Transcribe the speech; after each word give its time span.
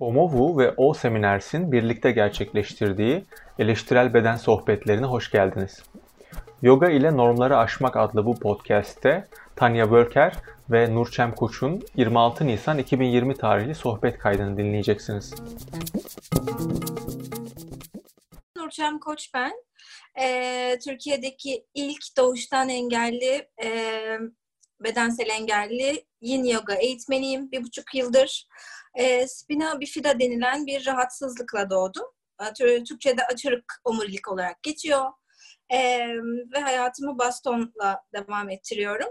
OMOVU 0.00 0.58
ve 0.58 0.74
O 0.76 0.94
Seminers'in 0.94 1.72
birlikte 1.72 2.10
gerçekleştirdiği 2.10 3.24
eleştirel 3.58 4.14
beden 4.14 4.36
sohbetlerine 4.36 5.06
hoş 5.06 5.30
geldiniz. 5.30 5.82
Yoga 6.62 6.90
ile 6.90 7.16
Normları 7.16 7.58
Aşmak 7.58 7.96
adlı 7.96 8.26
bu 8.26 8.38
podcast'te 8.38 9.28
Tanya 9.56 9.90
Bölker 9.90 10.34
ve 10.70 10.94
Nurçem 10.94 11.34
Koç'un 11.34 11.82
26 11.96 12.46
Nisan 12.46 12.78
2020 12.78 13.34
tarihli 13.34 13.74
sohbet 13.74 14.18
kaydını 14.18 14.56
dinleyeceksiniz. 14.56 15.34
Nurçem 18.56 18.98
Koç 18.98 19.30
ben. 19.34 19.52
Ee, 20.20 20.78
Türkiye'deki 20.84 21.64
ilk 21.74 22.16
doğuştan 22.16 22.68
engelli, 22.68 23.48
e, 23.64 23.70
bedensel 24.80 25.28
engelli 25.28 26.04
yin 26.20 26.44
yoga 26.44 26.74
eğitmeniyim. 26.74 27.52
Bir 27.52 27.64
buçuk 27.64 27.94
yıldır 27.94 28.46
e, 28.94 29.26
spina 29.26 29.80
bifida 29.80 30.20
denilen 30.20 30.66
bir 30.66 30.86
rahatsızlıkla 30.86 31.70
doğdum. 31.70 32.06
Türkçe'de 32.88 33.26
açırık 33.26 33.80
omurilik 33.84 34.28
olarak 34.28 34.62
geçiyor. 34.62 35.12
E, 35.72 36.08
ve 36.54 36.60
hayatımı 36.60 37.18
bastonla 37.18 38.02
devam 38.14 38.50
ettiriyorum. 38.50 39.08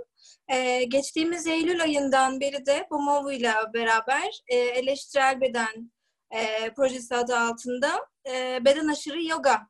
E, 0.48 0.84
geçtiğimiz 0.84 1.48
Eylül 1.48 1.82
ayından 1.82 2.40
beri 2.40 2.66
de 2.66 2.88
Bomovu 2.92 3.32
ile 3.32 3.54
beraber 3.73 4.42
e, 4.48 4.56
eleştirel 4.56 5.42
beden 5.42 5.92
e, 6.32 6.73
projesi 6.73 7.16
adı 7.16 7.38
altında 7.38 8.08
e, 8.30 8.66
beden 8.66 8.88
aşırı 8.88 9.23
yoga 9.23 9.68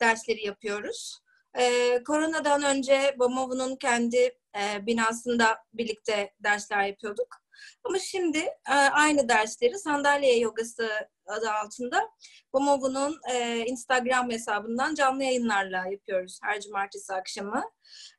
dersleri 0.00 0.46
yapıyoruz. 0.46 1.18
E, 1.58 2.02
koronadan 2.02 2.62
önce 2.62 3.16
Bomovu'nun 3.18 3.76
kendi 3.76 4.38
e, 4.56 4.86
binasında 4.86 5.58
birlikte 5.74 6.34
dersler 6.40 6.84
yapıyorduk. 6.84 7.41
Ama 7.84 7.98
şimdi 7.98 8.38
e, 8.70 8.72
aynı 8.72 9.28
dersleri 9.28 9.78
sandalye 9.78 10.38
yogası 10.38 10.90
adı 11.26 11.50
altında 11.50 12.10
Bomovu'nun 12.52 13.20
e, 13.32 13.64
Instagram 13.66 14.30
hesabından 14.30 14.94
canlı 14.94 15.24
yayınlarla 15.24 15.86
yapıyoruz 15.90 16.38
her 16.42 16.60
cumartesi 16.60 17.12
akşamı. 17.12 17.62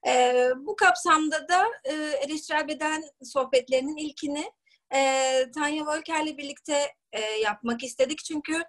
E, 0.08 0.48
bu 0.58 0.76
kapsamda 0.76 1.48
da 1.48 1.64
e, 1.84 1.94
eleştirel 1.94 2.68
beden 2.68 3.04
sohbetlerinin 3.24 3.98
ilkini 3.98 4.52
e, 4.96 5.52
Tanya 5.56 5.86
Volker'le 5.86 6.38
birlikte 6.38 6.92
e, 7.12 7.22
yapmak 7.22 7.84
istedik. 7.84 8.20
Çünkü 8.26 8.64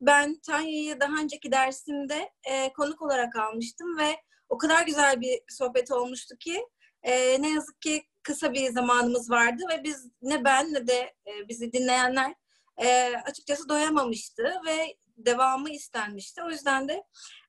ben 0.00 0.40
Tanya'yı 0.46 1.00
daha 1.00 1.22
önceki 1.22 1.52
dersimde 1.52 2.30
konuk 2.76 3.02
olarak 3.02 3.36
almıştım 3.36 3.98
ve 3.98 4.16
o 4.48 4.58
kadar 4.58 4.86
güzel 4.86 5.20
bir 5.20 5.40
sohbet 5.48 5.90
olmuştu 5.90 6.36
ki 6.40 6.66
e, 7.02 7.42
ne 7.42 7.50
yazık 7.50 7.80
ki 7.80 8.04
kısa 8.22 8.52
bir 8.52 8.72
zamanımız 8.72 9.30
vardı 9.30 9.62
ve 9.70 9.84
biz 9.84 10.06
ne 10.22 10.44
ben 10.44 10.74
ne 10.74 10.86
de 10.86 11.14
e, 11.26 11.48
bizi 11.48 11.72
dinleyenler 11.72 12.34
e, 12.82 13.16
açıkçası 13.26 13.68
doyamamıştı 13.68 14.42
ve 14.66 14.96
devamı 15.16 15.70
istenmişti. 15.70 16.42
O 16.42 16.50
yüzden 16.50 16.88
de 16.88 17.04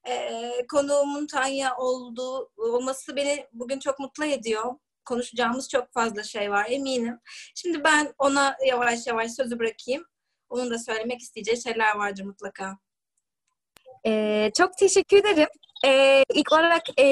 e, 0.08 0.42
konuğumun 0.68 1.28
Tanya 1.28 1.78
olduğu 1.78 2.52
olması 2.58 3.16
beni 3.16 3.48
bugün 3.54 3.80
çok 3.80 4.00
mutlu 4.00 4.26
ediyor. 4.26 4.76
Konuşacağımız 5.06 5.70
çok 5.70 5.94
fazla 5.94 6.24
şey 6.24 6.52
var 6.52 6.66
eminim. 6.70 7.20
Şimdi 7.56 7.84
ben 7.84 8.14
ona 8.18 8.58
yavaş 8.68 9.08
yavaş 9.08 9.32
sözü 9.32 9.60
bırakayım. 9.60 10.06
Onun 10.50 10.72
da 10.72 10.80
söylemek 10.80 11.22
isteyeceği 11.22 11.62
şeyler 11.62 11.96
vardır 11.96 12.24
mutlaka. 12.24 12.78
Ee, 14.06 14.52
çok 14.58 14.78
teşekkür 14.78 15.18
ederim. 15.18 15.48
Ee, 15.86 16.24
ilk 16.34 16.52
olarak 16.52 17.00
e, 17.00 17.06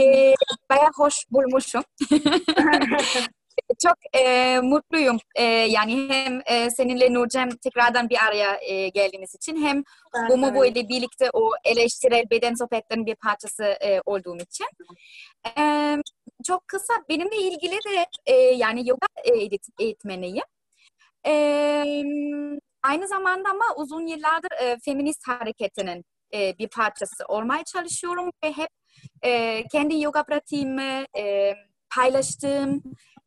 bayağı 0.70 0.92
hoş 0.96 1.16
bulmuşum. 1.32 1.84
çok 3.80 3.96
e, 4.14 4.60
mutluyum. 4.60 5.18
E, 5.36 5.44
yani 5.44 6.10
hem 6.10 6.42
e, 6.46 6.70
seninle 6.70 7.14
Nurcem 7.14 7.50
tekrardan 7.50 8.10
bir 8.10 8.18
araya 8.28 8.60
e, 8.62 8.90
geldiğimiz 8.90 9.36
için 9.36 9.66
hem 9.66 9.84
bu 10.30 10.56
bu 10.56 10.66
ile 10.66 10.90
birlikte 10.90 11.30
o 11.34 11.52
eleştirel 11.64 12.30
beden 12.32 12.54
sohbetlerinin 12.54 13.06
bir 13.06 13.16
parçası 13.16 13.64
e, 13.64 14.02
olduğum 14.06 14.38
için. 14.38 14.68
E, 15.58 15.96
çok 16.48 16.68
kısa 16.68 16.94
benimle 17.10 17.38
ilgili 17.38 17.76
de 17.76 18.06
e, 18.26 18.34
yani 18.36 18.90
yoga 18.90 19.08
eğit 19.24 19.66
eğitmeniyim. 19.80 20.44
E, 21.28 21.34
aynı 22.84 23.08
zamanda 23.08 23.50
ama 23.50 23.66
uzun 23.78 24.08
yıllardır 24.08 24.52
e, 24.62 24.78
feminist 24.86 25.28
hareketinin 25.28 26.06
e, 26.34 26.58
bir 26.60 26.68
parçası 26.68 27.26
olmaya 27.28 27.64
çalışıyorum 27.64 28.30
ve 28.44 28.52
hep 28.52 28.70
e, 29.24 29.64
kendi 29.72 30.02
yoga 30.02 30.24
pratiğimi 30.24 31.06
e, 31.18 31.54
paylaştığım 31.96 32.84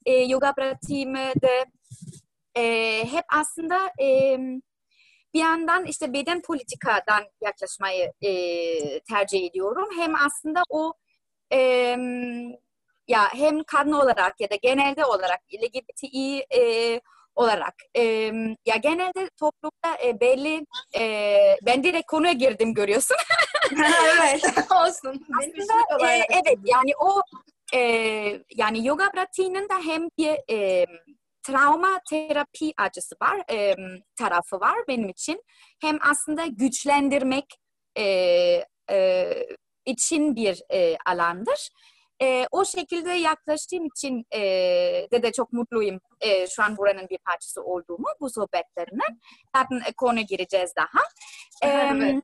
e, 0.07 0.13
yoga 0.13 0.53
pratiğimi 0.53 1.33
de 1.43 1.65
e, 2.57 3.05
hep 3.11 3.25
aslında 3.29 3.93
e, 4.03 4.39
bir 5.35 5.41
yandan 5.41 5.85
işte 5.85 6.13
beden 6.13 6.43
politikadan 6.43 7.25
yaklaşmayı 7.41 8.13
e, 8.23 8.31
tercih 9.01 9.47
ediyorum. 9.47 9.89
Hem 9.97 10.15
aslında 10.15 10.63
o 10.71 10.93
e, 11.53 11.59
ya 13.09 13.35
hem 13.35 13.65
kadın 13.65 13.93
olarak 13.93 14.41
ya 14.41 14.51
da 14.51 14.55
genelde 14.63 15.05
olarak 15.05 15.41
LGBTİ 15.55 16.47
e, 16.57 17.01
olarak 17.35 17.75
e, 17.97 18.03
ya 18.67 18.77
genelde 18.83 19.31
toplumda 19.37 19.99
e, 20.05 20.21
belli 20.21 20.67
e, 20.99 21.57
ben 21.63 21.85
direkt 21.85 22.07
konuya 22.07 22.33
girdim 22.33 22.75
görüyorsun. 22.75 23.17
evet 23.73 24.43
olsun. 24.71 25.27
Aslında 25.39 26.07
e, 26.09 26.27
evet 26.31 26.59
yani 26.65 26.91
o 27.01 27.23
e, 27.75 27.81
yani 28.57 28.87
yoga 28.87 29.11
pratiğinin 29.11 29.69
de 29.69 29.75
hem 29.85 30.09
bir 30.19 30.39
e, 30.51 30.87
travma 31.43 32.01
terapi 32.11 32.73
acısı 32.77 33.15
var, 33.23 33.43
e, 33.51 33.75
tarafı 34.17 34.61
var 34.61 34.79
benim 34.89 35.09
için. 35.09 35.43
Hem 35.81 35.99
aslında 36.01 36.47
güçlendirmek 36.47 37.45
e, 37.99 38.05
e, 38.91 39.31
için 39.85 40.37
bir 40.37 40.62
e, 40.73 40.97
alandır. 41.07 41.71
E, 42.23 42.47
o 42.51 42.65
şekilde 42.65 43.11
yaklaştığım 43.11 43.87
için 43.87 44.25
e, 44.35 44.41
de 45.12 45.23
de 45.23 45.33
çok 45.33 45.53
mutluyum 45.53 46.01
e, 46.21 46.47
şu 46.47 46.62
an 46.62 46.77
buranın 46.77 47.09
bir 47.09 47.19
parçası 47.19 47.62
olduğumu 47.62 48.06
bu 48.21 48.31
sohbetlerine. 48.31 49.05
Zaten 49.56 49.81
e, 49.89 49.93
konu 49.93 50.21
gireceğiz 50.21 50.73
daha. 50.77 51.03
E, 51.62 51.69
evet. 51.69 52.23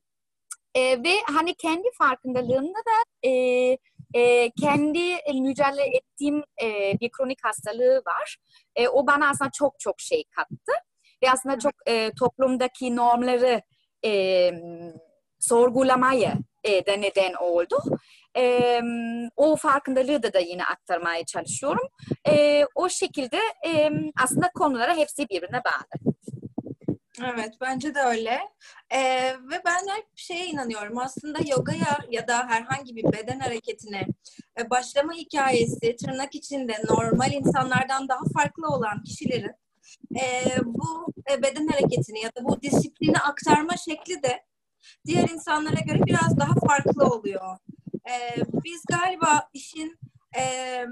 e, 0.75 1.05
ve 1.05 1.15
hani 1.27 1.55
kendi 1.55 1.89
farkındalığımda 1.99 2.79
da 2.79 3.29
e, 3.29 3.31
e, 4.15 4.51
kendi 4.51 5.17
mücadele 5.35 5.97
ettiğim 5.97 6.45
e, 6.63 7.01
bir 7.01 7.11
kronik 7.11 7.45
hastalığı 7.45 8.03
var. 8.07 8.37
E, 8.77 8.89
o 8.89 9.07
bana 9.07 9.29
aslında 9.29 9.51
çok 9.51 9.81
çok 9.81 10.01
şey 10.01 10.25
kattı. 10.37 10.73
Ve 11.23 11.31
aslında 11.31 11.59
çok 11.59 11.73
e, 11.87 12.11
toplumdaki 12.19 12.97
normları 12.97 13.63
e, 14.05 14.51
sorgulamaya 15.39 16.35
e, 16.65 16.87
de 16.87 17.01
neden 17.01 17.35
oldu. 17.35 17.83
E, 18.37 18.81
o 19.37 19.57
farkındalığı 19.57 20.23
da, 20.23 20.33
da 20.33 20.39
yine 20.39 20.65
aktarmaya 20.65 21.25
çalışıyorum. 21.25 21.89
E, 22.29 22.65
o 22.75 22.89
şekilde 22.89 23.39
e, 23.67 23.91
aslında 24.23 24.51
konulara 24.55 24.97
hepsi 24.97 25.29
birbirine 25.29 25.61
bağlı. 25.65 26.10
Evet 27.25 27.55
bence 27.61 27.95
de 27.95 28.01
öyle. 28.01 28.41
Ee, 28.91 29.35
ve 29.51 29.63
ben 29.65 29.97
hep 29.97 30.07
şeye 30.17 30.47
inanıyorum. 30.47 30.99
Aslında 30.99 31.39
yogaya 31.47 31.99
ya 32.11 32.29
da 32.29 32.49
herhangi 32.49 32.97
bir 32.97 33.05
beden 33.05 33.41
hareketine 33.41 34.07
e, 34.61 34.71
başlama 34.71 35.13
hikayesi 35.13 35.97
tırnak 35.97 36.35
içinde 36.35 36.77
normal 36.89 37.33
insanlardan 37.33 38.09
daha 38.09 38.25
farklı 38.35 38.69
olan 38.69 39.03
kişilerin 39.03 39.53
e, 40.21 40.45
bu 40.65 41.13
e, 41.31 41.43
beden 41.43 41.67
hareketini 41.67 42.21
ya 42.21 42.29
da 42.29 42.45
bu 42.45 42.63
disiplini 42.63 43.19
aktarma 43.19 43.77
şekli 43.77 44.23
de 44.23 44.45
diğer 45.07 45.29
insanlara 45.29 45.81
göre 45.81 45.99
biraz 46.07 46.39
daha 46.39 46.55
farklı 46.67 47.05
oluyor. 47.05 47.59
E, 48.11 48.37
biz 48.65 48.83
galiba 48.91 49.49
işin 49.53 49.99
e, 50.39 50.85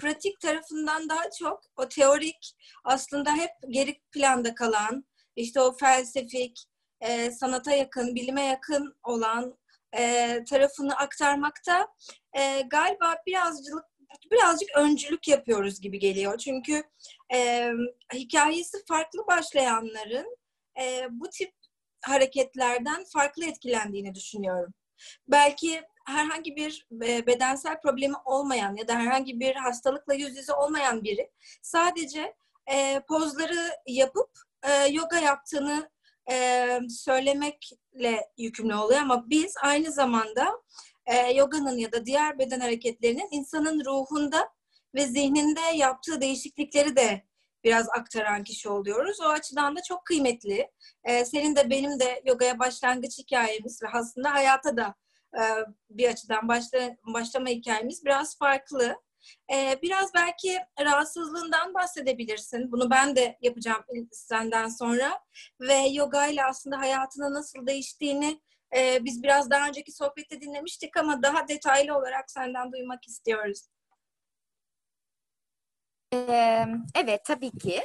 pratik 0.00 0.40
tarafından 0.40 1.08
daha 1.08 1.30
çok 1.38 1.60
o 1.76 1.88
teorik 1.88 2.56
aslında 2.84 3.36
hep 3.36 3.50
geri 3.70 4.00
planda 4.12 4.54
kalan 4.54 5.04
işte 5.36 5.60
o 5.60 5.76
felsefik, 5.76 6.64
e, 7.00 7.30
sanata 7.30 7.72
yakın, 7.72 8.14
bilime 8.14 8.42
yakın 8.42 8.96
olan 9.04 9.58
e, 9.98 10.44
tarafını 10.50 10.96
aktarmakta 10.96 11.88
e, 12.38 12.60
galiba 12.60 13.16
birazcık 13.26 13.74
birazcık 14.30 14.68
öncülük 14.76 15.28
yapıyoruz 15.28 15.80
gibi 15.80 15.98
geliyor. 15.98 16.38
Çünkü 16.38 16.82
e, 17.34 17.70
hikayesi 18.14 18.84
farklı 18.88 19.26
başlayanların 19.26 20.36
e, 20.80 21.06
bu 21.10 21.30
tip 21.30 21.52
hareketlerden 22.04 23.04
farklı 23.12 23.44
etkilendiğini 23.44 24.14
düşünüyorum. 24.14 24.74
Belki 25.28 25.82
herhangi 26.06 26.56
bir 26.56 26.86
e, 27.04 27.26
bedensel 27.26 27.80
problemi 27.80 28.16
olmayan 28.24 28.76
ya 28.76 28.88
da 28.88 28.94
herhangi 28.94 29.40
bir 29.40 29.54
hastalıkla 29.54 30.14
yüz 30.14 30.36
yüze 30.36 30.52
olmayan 30.52 31.04
biri 31.04 31.30
sadece 31.62 32.34
e, 32.72 33.00
pozları 33.08 33.70
yapıp 33.86 34.30
e, 34.62 34.86
yoga 34.86 35.18
yaptığını 35.18 35.90
e, 36.30 36.68
söylemekle 36.88 38.20
yükümlü 38.38 38.74
oluyor 38.74 39.00
ama 39.00 39.30
biz 39.30 39.54
aynı 39.62 39.92
zamanda 39.92 40.62
e, 41.06 41.32
yoganın 41.32 41.78
ya 41.78 41.92
da 41.92 42.06
diğer 42.06 42.38
beden 42.38 42.60
hareketlerinin 42.60 43.28
insanın 43.30 43.84
ruhunda 43.84 44.48
ve 44.94 45.06
zihninde 45.06 45.60
yaptığı 45.74 46.20
değişiklikleri 46.20 46.96
de 46.96 47.26
biraz 47.64 47.88
aktaran 47.88 48.44
kişi 48.44 48.68
oluyoruz. 48.68 49.20
O 49.20 49.24
açıdan 49.24 49.76
da 49.76 49.82
çok 49.82 50.04
kıymetli. 50.04 50.70
Ee, 51.04 51.24
senin 51.24 51.56
de 51.56 51.70
benim 51.70 52.00
de 52.00 52.22
yogaya 52.26 52.58
başlangıç 52.58 53.18
hikayemiz 53.18 53.82
ve 53.82 53.86
aslında 53.92 54.34
hayata 54.34 54.76
da 54.76 54.94
e, 55.34 55.42
bir 55.90 56.08
açıdan 56.08 56.48
başla, 56.48 56.96
başlama 57.14 57.48
hikayemiz 57.48 58.04
biraz 58.04 58.38
farklı. 58.38 58.96
Ee, 59.52 59.78
biraz 59.82 60.14
belki 60.14 60.58
rahatsızlığından 60.80 61.74
bahsedebilirsin. 61.74 62.72
Bunu 62.72 62.90
ben 62.90 63.16
de 63.16 63.38
yapacağım 63.40 63.84
senden 64.12 64.68
sonra. 64.68 65.20
Ve 65.60 65.74
yoga 65.74 66.26
ile 66.26 66.44
aslında 66.44 66.78
hayatının 66.78 67.34
nasıl 67.34 67.66
değiştiğini 67.66 68.40
e, 68.76 69.04
biz 69.04 69.22
biraz 69.22 69.50
daha 69.50 69.68
önceki 69.68 69.92
sohbette 69.92 70.40
dinlemiştik 70.40 70.96
ama 70.96 71.22
daha 71.22 71.48
detaylı 71.48 71.96
olarak 71.96 72.30
senden 72.30 72.72
duymak 72.72 73.08
istiyoruz. 73.08 73.68
Ee, 76.14 76.66
evet 76.94 77.24
tabii 77.24 77.50
ki. 77.50 77.82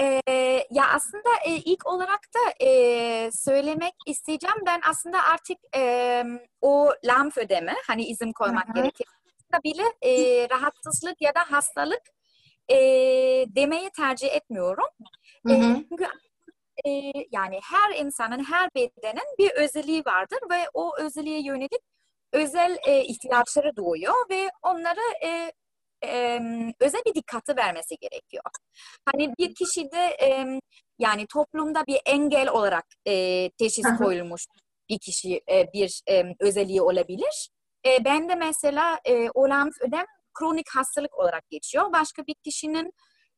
Ee, 0.00 0.66
ya 0.70 0.88
aslında 0.94 1.28
e, 1.46 1.50
ilk 1.54 1.86
olarak 1.86 2.20
da 2.34 2.66
e, 2.66 3.30
söylemek 3.32 3.94
isteyeceğim 4.06 4.56
ben 4.66 4.80
aslında 4.84 5.22
artık 5.22 5.56
e, 5.76 6.24
o 6.60 6.92
lamf 7.04 7.38
ödeme 7.38 7.74
hani 7.86 8.04
izin 8.04 8.32
koymak 8.32 8.68
Hı-hı. 8.68 8.74
gerekir. 8.74 9.06
Bile 9.64 9.84
e, 10.02 10.48
rahatsızlık 10.50 11.20
ya 11.20 11.34
da 11.34 11.50
hastalık 11.50 12.02
e, 12.68 12.76
demeyi 13.48 13.90
tercih 13.90 14.28
etmiyorum. 14.32 14.88
E, 15.50 15.52
çünkü 15.88 16.04
e, 16.84 16.90
yani 17.32 17.60
her 17.62 17.94
insanın, 17.96 18.44
her 18.44 18.70
bedenin 18.74 19.36
bir 19.38 19.50
özelliği 19.50 20.02
vardır 20.06 20.38
ve 20.50 20.68
o 20.74 20.96
özelliğe 20.98 21.42
yönelik 21.42 21.80
özel 22.32 22.76
e, 22.86 23.04
ihtiyaçları 23.04 23.76
doğuyor 23.76 24.14
ve 24.30 24.50
onları 24.62 25.24
e, 25.24 25.52
e, 26.04 26.40
özel 26.80 27.02
bir 27.06 27.14
dikkati 27.14 27.56
vermesi 27.56 27.96
gerekiyor. 28.00 28.44
Hani 29.12 29.34
bir 29.38 29.54
kişide 29.54 30.16
e, 30.22 30.46
yani 30.98 31.26
toplumda 31.26 31.86
bir 31.86 32.00
engel 32.06 32.48
olarak 32.48 32.84
e, 33.06 33.50
teşhis 33.58 33.86
koyulmuş 33.98 34.46
bir 34.88 34.98
kişi 34.98 35.40
e, 35.50 35.72
bir 35.72 36.02
e, 36.08 36.24
özelliği 36.40 36.82
olabilir. 36.82 37.50
E, 37.86 38.04
ben 38.04 38.28
de 38.28 38.34
mesela 38.34 39.00
e, 39.04 39.30
olan 39.34 39.70
ödem 39.80 40.06
kronik 40.34 40.66
hastalık 40.76 41.18
olarak 41.18 41.50
geçiyor. 41.50 41.92
Başka 41.92 42.26
bir 42.26 42.34
kişinin 42.34 42.92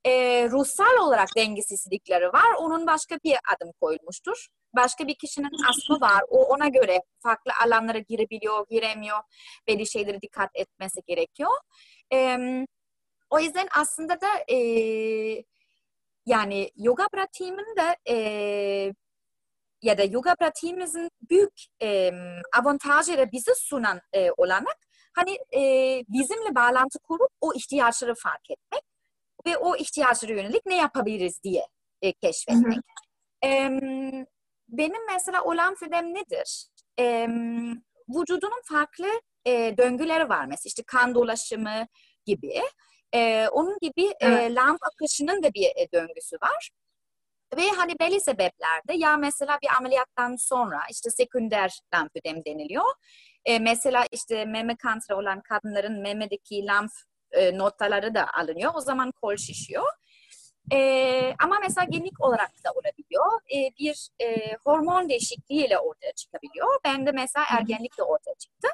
e, 0.04 0.12
ruhsal 0.50 0.98
olarak 1.00 1.28
dengesizlikleri 1.36 2.26
var. 2.26 2.54
Onun 2.58 2.86
başka 2.86 3.16
bir 3.24 3.36
adım 3.56 3.72
koyulmuştur. 3.80 4.46
Başka 4.76 5.06
bir 5.06 5.14
kişinin 5.14 5.50
aslı 5.68 6.00
var. 6.00 6.22
O 6.28 6.44
ona 6.44 6.68
göre 6.68 7.00
farklı 7.22 7.52
alanlara 7.64 7.98
girebiliyor, 7.98 8.66
giremiyor. 8.70 9.18
Belli 9.68 9.86
şeylere 9.86 10.20
dikkat 10.20 10.50
etmesi 10.54 11.00
gerekiyor. 11.06 11.50
E, 12.12 12.38
o 13.30 13.40
yüzden 13.40 13.68
aslında 13.80 14.20
da 14.20 14.28
e, 14.48 14.56
yani 16.26 16.70
yoga 16.76 17.08
pratiğimin 17.08 17.76
de 17.76 17.96
e, 18.08 18.16
ya 19.82 19.98
da 19.98 20.02
yoga 20.02 20.34
pratiğimizin 20.34 21.10
büyük 21.30 21.52
e, 21.82 22.12
avantajları 22.58 23.32
bize 23.32 23.52
sunan 23.54 24.00
e, 24.12 24.30
olanak 24.36 24.76
hani 25.14 25.38
e, 25.54 25.60
bizimle 26.08 26.54
bağlantı 26.54 26.98
kurup 26.98 27.30
o 27.40 27.54
ihtiyaçları 27.54 28.14
fark 28.14 28.50
etmek 28.50 28.82
ve 29.46 29.58
o 29.58 29.76
ihtiyaçlara 29.76 30.32
yönelik 30.32 30.66
ne 30.66 30.76
yapabiliriz 30.76 31.42
diye 31.42 31.66
e, 32.02 32.12
keşfetmek. 32.12 32.76
Hı 33.44 33.48
hı. 33.48 33.52
E, 33.52 33.70
benim 34.68 35.06
mesela 35.12 35.44
olan 35.44 35.74
fidem 35.74 36.14
nedir? 36.14 36.66
E, 36.98 37.28
vücudunun 38.08 38.62
farklı 38.64 39.06
e, 39.46 39.74
döngüleri 39.78 40.28
var 40.28 40.44
mesela 40.46 40.68
işte 40.68 40.82
kan 40.86 41.14
dolaşımı 41.14 41.86
gibi. 42.26 42.60
E, 43.14 43.48
onun 43.48 43.78
gibi 43.82 44.14
evet. 44.20 44.50
e, 44.50 44.54
lamp 44.54 44.78
akışının 44.82 45.42
da 45.42 45.54
bir 45.54 45.66
e, 45.66 45.92
döngüsü 45.92 46.36
var. 46.42 46.70
Ve 47.56 47.68
hani 47.76 47.92
belli 48.00 48.20
sebeplerde 48.20 48.94
ya 48.94 49.16
mesela 49.16 49.58
bir 49.62 49.68
ameliyattan 49.78 50.36
sonra 50.36 50.80
işte 50.90 51.10
sekünder 51.10 51.80
lamfödem 51.94 52.44
deniliyor. 52.44 52.84
E, 53.44 53.58
mesela 53.58 54.06
işte 54.12 54.44
meme 54.44 54.76
kanseri 54.76 55.16
olan 55.16 55.40
kadınların 55.40 56.00
memedeki 56.00 56.66
lamf 56.66 56.92
e, 57.32 57.58
notaları 57.58 58.14
da 58.14 58.26
alınıyor. 58.34 58.72
O 58.74 58.80
zaman 58.80 59.12
kol 59.12 59.36
şişiyor. 59.36 59.86
E, 60.72 61.34
ama 61.38 61.58
mesela 61.62 61.86
genik 61.90 62.20
olarak 62.20 62.50
da 62.64 62.70
olabiliyor. 62.70 63.40
E, 63.54 63.70
bir 63.78 64.08
e, 64.20 64.56
hormon 64.64 65.08
değişikliğiyle 65.08 65.78
ortaya 65.78 66.12
çıkabiliyor. 66.12 66.68
Ben 66.84 67.06
de 67.06 67.12
mesela 67.12 67.46
ergenlikle 67.50 68.02
ortaya 68.02 68.34
çıktı. 68.34 68.68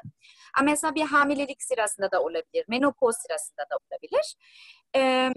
Ama 0.57 0.65
mesela 0.65 0.95
bir 0.95 1.05
hamilelik 1.05 1.63
sırasında 1.63 2.11
da 2.11 2.23
olabilir. 2.23 2.65
Menopoz 2.67 3.15
sırasında 3.15 3.61
da 3.71 3.77
olabilir. 3.77 4.35
E, 4.95 5.31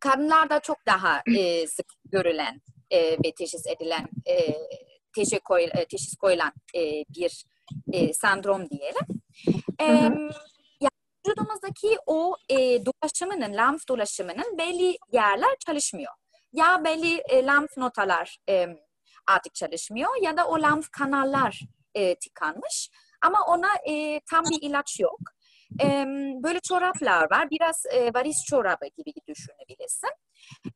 kadınlarda 0.00 0.60
çok 0.60 0.86
daha 0.86 1.22
e, 1.38 1.66
sık 1.66 1.86
görülen 2.04 2.60
e, 2.90 3.12
ve 3.12 3.32
teşhis 3.38 3.66
edilen 3.66 4.08
e, 4.26 4.54
teşhis, 5.16 5.40
koy, 5.44 5.64
e, 5.64 5.84
teşhis 5.84 6.16
koyulan 6.16 6.52
e, 6.74 6.80
bir 7.16 7.44
e, 7.92 8.12
sendrom 8.12 8.70
diyelim. 8.70 9.06
E, 9.80 9.88
hı 9.88 10.06
hı 10.06 10.30
vücudumuzdaki 11.26 11.96
o 12.06 12.36
e, 12.48 12.56
dolaşımının, 12.86 13.56
lenf 13.56 13.88
dolaşımının 13.88 14.58
belli 14.58 14.98
yerler 15.12 15.56
çalışmıyor. 15.66 16.12
Ya 16.52 16.84
belli 16.84 17.22
e, 17.28 17.46
lenf 17.46 17.76
notalar 17.76 18.38
e, 18.48 18.66
artık 19.26 19.54
çalışmıyor 19.54 20.10
ya 20.22 20.36
da 20.36 20.46
o 20.46 20.62
lenf 20.62 20.90
kanallar 20.90 21.60
e, 21.94 22.14
tıkanmış. 22.14 22.90
Ama 23.22 23.38
ona 23.46 23.68
e, 23.88 24.20
tam 24.30 24.44
bir 24.44 24.62
ilaç 24.62 25.00
yok. 25.00 25.20
E, 25.82 26.06
böyle 26.42 26.60
çoraplar 26.60 27.30
var. 27.30 27.50
Biraz 27.50 27.86
e, 27.92 28.14
varis 28.14 28.44
çorabı 28.44 28.86
gibi 28.96 29.12
düşünebilirsin. 29.28 30.10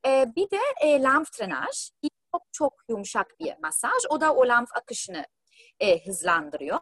E, 0.07 0.25
bir 0.35 0.49
de 0.51 0.59
e, 0.81 1.03
lenf 1.03 1.27
drenaj. 1.39 1.89
Çok 2.31 2.43
çok 2.51 2.73
yumuşak 2.89 3.39
bir 3.39 3.53
masaj. 3.61 4.03
O 4.09 4.21
da 4.21 4.35
o 4.35 4.47
lenf 4.47 4.69
akışını 4.75 5.25
e, 5.79 6.05
hızlandırıyor. 6.05 6.79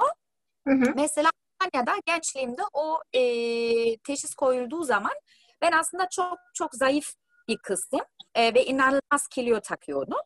Hı 0.67 0.73
hı. 0.73 0.93
Mesela 0.95 1.29
da 1.75 1.93
gençliğimde 2.05 2.61
o 2.73 2.99
e, 3.13 3.21
teşhis 3.97 4.35
koyulduğu 4.35 4.83
zaman 4.83 5.11
ben 5.61 5.71
aslında 5.71 6.07
çok 6.11 6.37
çok 6.53 6.75
zayıf 6.75 7.13
bir 7.47 7.57
kızdım 7.57 8.01
e, 8.35 8.53
ve 8.53 8.65
inanılmaz 8.65 9.27
kilo 9.31 9.59
takıyordum. 9.59 10.19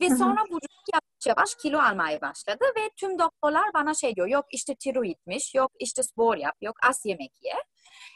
Ve 0.00 0.10
sonra 0.10 0.44
vücut 0.44 0.94
yavaş 1.26 1.54
kilo 1.54 1.78
almaya 1.78 2.20
başladı 2.20 2.64
ve 2.76 2.90
tüm 2.96 3.18
doktorlar 3.18 3.74
bana 3.74 3.94
şey 3.94 4.16
diyor, 4.16 4.26
yok 4.26 4.46
işte 4.50 4.74
tiroidmiş, 4.74 5.54
yok 5.54 5.72
işte 5.78 6.02
spor 6.02 6.36
yap, 6.36 6.54
yok 6.60 6.76
az 6.82 7.02
yemek 7.04 7.32
ye. 7.42 7.54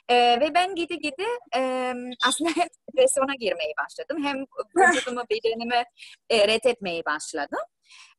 Ee, 0.09 0.41
ve 0.41 0.55
ben 0.55 0.75
gidi 0.75 0.99
gidi 0.99 1.27
e, 1.57 1.93
aslında 2.27 2.51
hem 2.57 2.67
depresyona 2.89 3.35
girmeye 3.35 3.73
başladım, 3.85 4.25
hem 4.25 4.45
vücudumu, 4.77 5.23
bedenimi 5.31 5.85
e, 6.31 6.49
reddetmeye 6.49 7.05
başladım. 7.05 7.61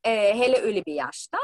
E, 0.04 0.10
hele 0.38 0.58
öyle 0.58 0.84
bir 0.86 0.94
yaşta. 0.94 1.38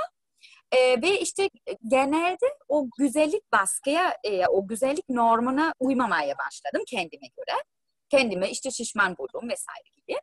E, 0.72 1.02
ve 1.02 1.20
işte 1.20 1.50
genelde 1.88 2.46
o 2.68 2.88
güzellik 2.98 3.52
baskıya, 3.52 4.16
e, 4.24 4.46
o 4.46 4.68
güzellik 4.68 5.08
normuna 5.08 5.74
uymamaya 5.80 6.34
başladım 6.38 6.82
kendime 6.88 7.26
göre. 7.36 7.62
Kendime 8.10 8.50
işte 8.50 8.70
şişman 8.70 9.16
buldum 9.18 9.48
vesaire 9.48 9.88
gibi. 9.96 10.20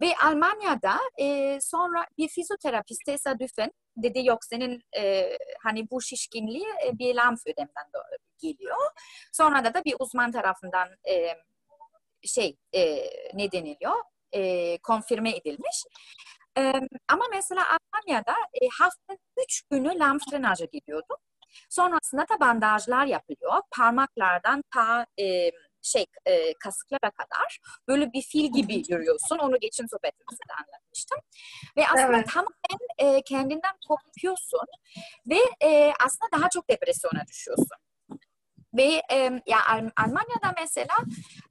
Ve 0.00 0.14
Almanya'da 0.24 0.98
e, 1.18 1.58
sonra 1.60 2.06
bir 2.18 2.28
fizyoterapist 2.28 3.04
tesadüfen 3.06 3.72
dedi 3.96 4.26
yok 4.26 4.44
senin 4.44 4.82
e, 4.96 5.32
hani 5.62 5.90
bu 5.90 6.02
şişkinliği 6.02 6.66
e, 6.86 6.98
bir 6.98 7.16
lenf 7.16 7.40
ödemden 7.46 7.86
geliyor. 8.38 8.76
Sonra 9.32 9.74
da 9.74 9.84
bir 9.84 9.96
uzman 9.98 10.32
tarafından 10.32 10.88
e, 11.08 11.34
şey 12.22 12.56
e, 12.74 12.96
ne 13.34 13.52
deniliyor? 13.52 13.96
E, 14.32 14.78
konfirme 14.78 15.30
edilmiş. 15.30 15.84
Ee, 16.58 16.72
ama 17.08 17.24
mesela 17.32 17.62
Almanya'da 17.68 18.32
e, 18.32 18.68
haftanın 18.78 19.18
üç 19.44 19.62
günü 19.70 19.98
lenf 19.98 20.22
drenajı 20.32 20.66
gidiyordum. 20.72 21.16
Sonrasında 21.70 22.22
da 22.22 22.40
bandajlar 22.40 23.06
yapılıyor. 23.06 23.62
Parmaklardan 23.70 24.62
ta 24.74 25.06
e, 25.20 25.50
şey 25.86 26.06
e, 26.26 26.54
kasıklara 26.54 27.10
kadar 27.10 27.58
böyle 27.88 28.12
bir 28.12 28.22
fil 28.22 28.52
gibi 28.52 28.74
yürüyorsun. 28.88 29.38
Onu 29.38 29.60
geçen 29.60 29.86
sohbetimizde 29.86 30.44
de 30.48 30.52
anlatmıştım. 30.52 31.18
Ve 31.76 31.88
aslında 31.88 32.16
evet. 32.16 32.28
tamamen 32.32 33.16
e, 33.16 33.22
kendinden 33.22 33.74
kopuyorsun 33.88 34.66
ve 35.30 35.38
e, 35.62 35.92
aslında 36.06 36.40
daha 36.40 36.48
çok 36.50 36.70
depresyona 36.70 37.26
düşüyorsun. 37.28 37.78
Ve 38.74 39.02
e, 39.12 39.16
ya 39.46 39.58
Almanya'da 39.96 40.54
mesela 40.60 40.96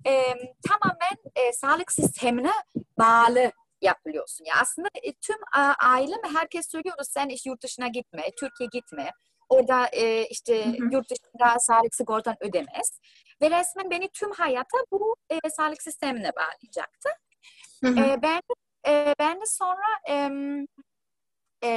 e, 0.08 0.34
tamamen 0.68 1.18
e, 1.36 1.54
sağlık 1.54 1.92
sistemine 1.92 2.52
bağlı 3.00 3.52
yapıyorsun. 3.82 4.46
Ya 4.46 4.56
aslında 4.62 4.88
e, 5.04 5.14
tüm 5.14 5.38
ailem 5.80 6.36
herkes 6.36 6.72
söylüyordu 6.72 7.02
sen 7.04 7.30
işte 7.30 7.50
yurt 7.50 7.64
dışına 7.64 7.88
gitme, 7.88 8.24
Türkiye 8.40 8.70
gitme. 8.72 9.12
Orada 9.50 9.88
e, 9.88 10.26
işte 10.26 10.66
hı 10.66 10.70
hı. 10.70 10.90
yurt 10.92 11.10
dışında 11.10 11.60
sağlık 11.60 11.96
sigortan 11.96 12.36
ödemez. 12.40 13.00
Ve 13.42 13.50
resmen 13.50 13.90
beni 13.90 14.10
tüm 14.10 14.32
hayata 14.32 14.78
bu 14.92 15.16
e, 15.30 15.50
sağlık 15.50 15.82
sistemine 15.82 16.32
bağlayacaktı. 16.36 17.10
Hı 17.84 17.90
hı. 17.90 18.00
E, 18.00 18.22
ben, 18.22 18.42
e, 18.88 19.16
ben 19.20 19.42
de 19.42 19.46
sonra 19.46 19.86
e, 20.10 20.30
e, 21.64 21.70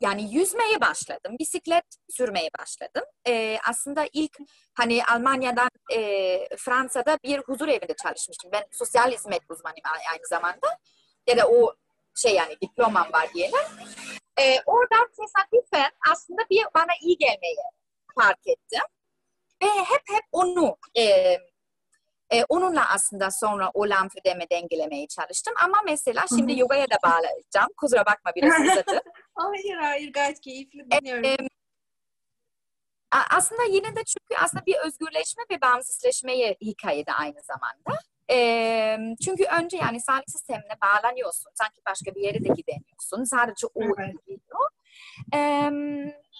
yani 0.00 0.34
yüzmeye 0.34 0.80
başladım. 0.80 1.36
Bisiklet 1.38 1.84
sürmeye 2.10 2.50
başladım. 2.60 3.04
E, 3.28 3.58
aslında 3.68 4.06
ilk 4.12 4.38
hani 4.74 5.04
Almanya'dan 5.04 5.70
e, 5.94 6.56
Fransa'da 6.56 7.18
bir 7.24 7.38
huzur 7.38 7.68
evinde 7.68 7.94
çalışmıştım. 8.02 8.50
Ben 8.52 8.64
sosyal 8.72 9.10
hizmet 9.10 9.42
uzmanıyım 9.50 9.84
aynı 10.12 10.26
zamanda. 10.26 10.78
Ya 11.26 11.36
da 11.36 11.48
o 11.48 11.74
şey 12.16 12.34
yani 12.34 12.56
diplomam 12.62 13.12
var 13.12 13.28
diyelim. 13.34 13.60
E, 14.40 14.60
oradan 14.66 15.08
tesadüfen 15.08 15.90
aslında 16.10 16.42
bir 16.50 16.64
bana 16.74 16.92
iyi 17.02 17.18
gelmeyi 17.18 17.56
fark 18.20 18.46
ettim. 18.46 18.82
Ve 19.62 19.66
hep 19.66 20.02
hep 20.08 20.24
onu 20.32 20.76
e, 20.98 21.02
e, 22.30 22.44
onunla 22.48 22.90
aslında 22.94 23.30
sonra 23.30 23.70
o 23.74 23.88
lenfödemi 23.88 24.44
dengelemeye 24.50 25.06
çalıştım. 25.06 25.54
Ama 25.64 25.82
mesela 25.86 26.24
şimdi 26.28 26.52
Hı-hı. 26.52 26.60
yogaya 26.60 26.86
da 26.90 26.96
bağlayacağım. 27.04 27.68
Kusura 27.76 28.06
bakma 28.06 28.32
biraz 28.36 28.60
uzadı. 28.60 29.02
hayır 29.34 29.76
hayır 29.76 30.12
gayet 30.12 30.40
keyifli 30.40 30.90
dinliyorum. 30.90 31.24
E, 31.24 31.28
e, 33.14 33.18
aslında 33.30 33.62
yine 33.64 33.96
de 33.96 34.04
çünkü 34.04 34.42
aslında 34.42 34.66
bir 34.66 34.76
özgürleşme 34.76 35.44
ve 35.50 35.60
bağımsızleşmeye 35.60 36.56
hikayede 36.60 37.12
aynı 37.12 37.42
zamanda. 37.42 38.02
E, 38.30 38.98
çünkü 39.24 39.44
önce 39.44 39.76
yani 39.76 40.00
sağlık 40.00 40.30
sistemine 40.30 40.76
bağlanıyorsun. 40.82 41.50
Sanki 41.54 41.80
başka 41.88 42.14
bir 42.14 42.20
yere 42.20 42.44
de 42.44 42.48
gidemiyorsun. 42.48 43.24
Sadece 43.24 43.66
o 43.66 43.82
evet. 43.82 44.26
gidiyor. 44.26 44.70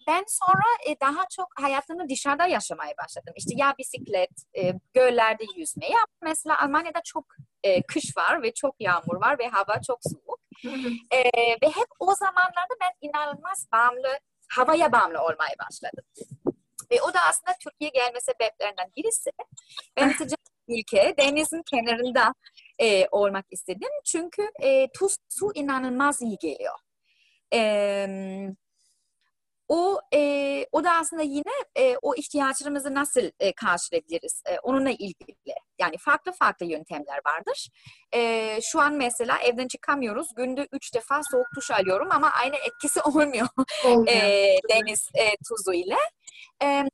Ben 0.09 0.25
sonra 0.29 0.65
e, 0.87 1.01
daha 1.01 1.25
çok 1.37 1.47
hayatımı 1.61 2.09
dışarıda 2.09 2.47
yaşamaya 2.47 2.95
başladım. 3.05 3.35
İşte 3.37 3.55
ya 3.57 3.75
bisiklet, 3.79 4.31
e, 4.59 4.73
göllerde 4.95 5.45
yüzme. 5.57 5.87
Ya 5.87 5.99
mesela 6.23 6.63
Almanya'da 6.63 7.01
çok 7.05 7.25
e, 7.63 7.83
kış 7.83 8.17
var 8.17 8.43
ve 8.43 8.55
çok 8.55 8.75
yağmur 8.81 9.21
var 9.21 9.39
ve 9.39 9.49
hava 9.49 9.81
çok 9.87 9.99
soğuk. 10.03 10.41
e, 11.11 11.19
ve 11.63 11.69
hep 11.69 11.89
o 11.99 12.15
zamanlarda 12.15 12.75
ben 12.81 13.09
inanılmaz 13.09 13.69
bağımlı, 13.73 14.19
havaya 14.49 14.93
bağımlı 14.93 15.21
olmaya 15.21 15.55
başladım. 15.67 16.05
Ve 16.91 17.03
o 17.03 17.15
da 17.15 17.21
aslında 17.29 17.57
Türkiye 17.61 17.91
gelme 17.91 18.21
sebeplerinden 18.21 18.91
birisi. 18.97 19.31
Ben 19.97 20.09
sıcak 20.09 20.41
ülke, 20.69 21.15
denizin 21.19 21.63
kenarında 21.63 22.35
e, 22.79 23.09
olmak 23.09 23.45
istedim. 23.51 23.91
Çünkü 24.05 24.51
e, 24.63 24.89
tuz, 24.99 25.17
su 25.29 25.51
inanılmaz 25.55 26.23
iyi 26.23 26.39
geliyor. 26.39 26.79
E, 27.53 28.07
o 29.69 30.01
e, 30.15 30.67
o 30.73 30.85
da 30.85 30.93
aslında 30.93 31.23
yine 31.23 31.53
e, 31.79 31.97
o 32.03 32.15
ihtiyaçlarımızı 32.15 32.95
nasıl 32.95 33.31
e, 33.41 33.53
karşılayabiliriz 33.53 34.43
e, 34.47 34.59
onunla 34.59 34.91
ilgili. 34.91 35.37
Yani 35.79 35.97
farklı 35.99 36.33
farklı 36.33 36.67
yöntemler 36.67 37.21
vardır. 37.27 37.69
E, 38.15 38.59
şu 38.63 38.81
an 38.81 38.95
mesela 38.95 39.39
evden 39.39 39.69
çıkamıyoruz. 39.69 40.29
Günde 40.37 40.69
üç 40.73 40.95
defa 40.95 41.21
soğuk 41.31 41.47
duş 41.57 41.71
alıyorum 41.71 42.09
ama 42.11 42.31
aynı 42.31 42.57
etkisi 42.57 43.01
olmuyor 43.05 43.49
e, 44.09 44.57
deniz 44.71 45.09
e, 45.15 45.37
tuzu 45.49 45.73
ile. 45.73 45.97
E, 46.63 46.85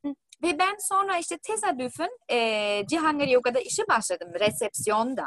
ve 0.43 0.59
ben 0.59 0.77
sonra 0.89 1.19
işte 1.19 1.39
tesadüfen 1.39 2.11
e, 2.31 2.83
Cihangir 2.91 3.29
Yoga'da 3.29 3.61
işe 3.61 3.83
başladım 3.89 4.33
resepsiyonda. 4.41 5.27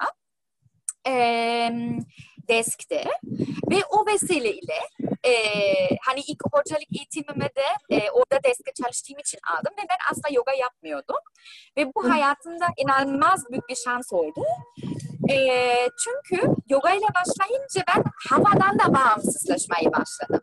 E, 1.07 1.69
deskte 2.47 3.03
ve 3.71 3.85
o 3.89 4.05
vesileyle 4.05 4.79
e, 5.25 5.33
hani 6.01 6.19
ilk 6.27 6.43
hocalık 6.53 6.87
eğitimimi 6.97 7.49
de 7.55 7.95
e, 7.95 8.11
orada 8.11 8.43
deske 8.43 8.71
çalıştığım 8.83 9.19
için 9.19 9.39
aldım 9.51 9.73
ve 9.77 9.81
ben 9.89 9.97
asla 10.11 10.29
yoga 10.31 10.53
yapmıyordum. 10.53 11.21
Ve 11.77 11.85
bu 11.95 12.09
hayatımda 12.09 12.67
inanılmaz 12.77 13.51
büyük 13.51 13.69
bir 13.69 13.75
şans 13.75 14.13
oldu. 14.13 14.45
E, 15.29 15.37
çünkü 16.03 16.47
yoga 16.69 16.93
ile 16.93 17.07
başlayınca 17.15 17.83
ben 17.87 18.03
havadan 18.29 18.79
da 18.79 18.93
bağımsızlaşmaya 18.93 19.91
başladım. 19.93 20.41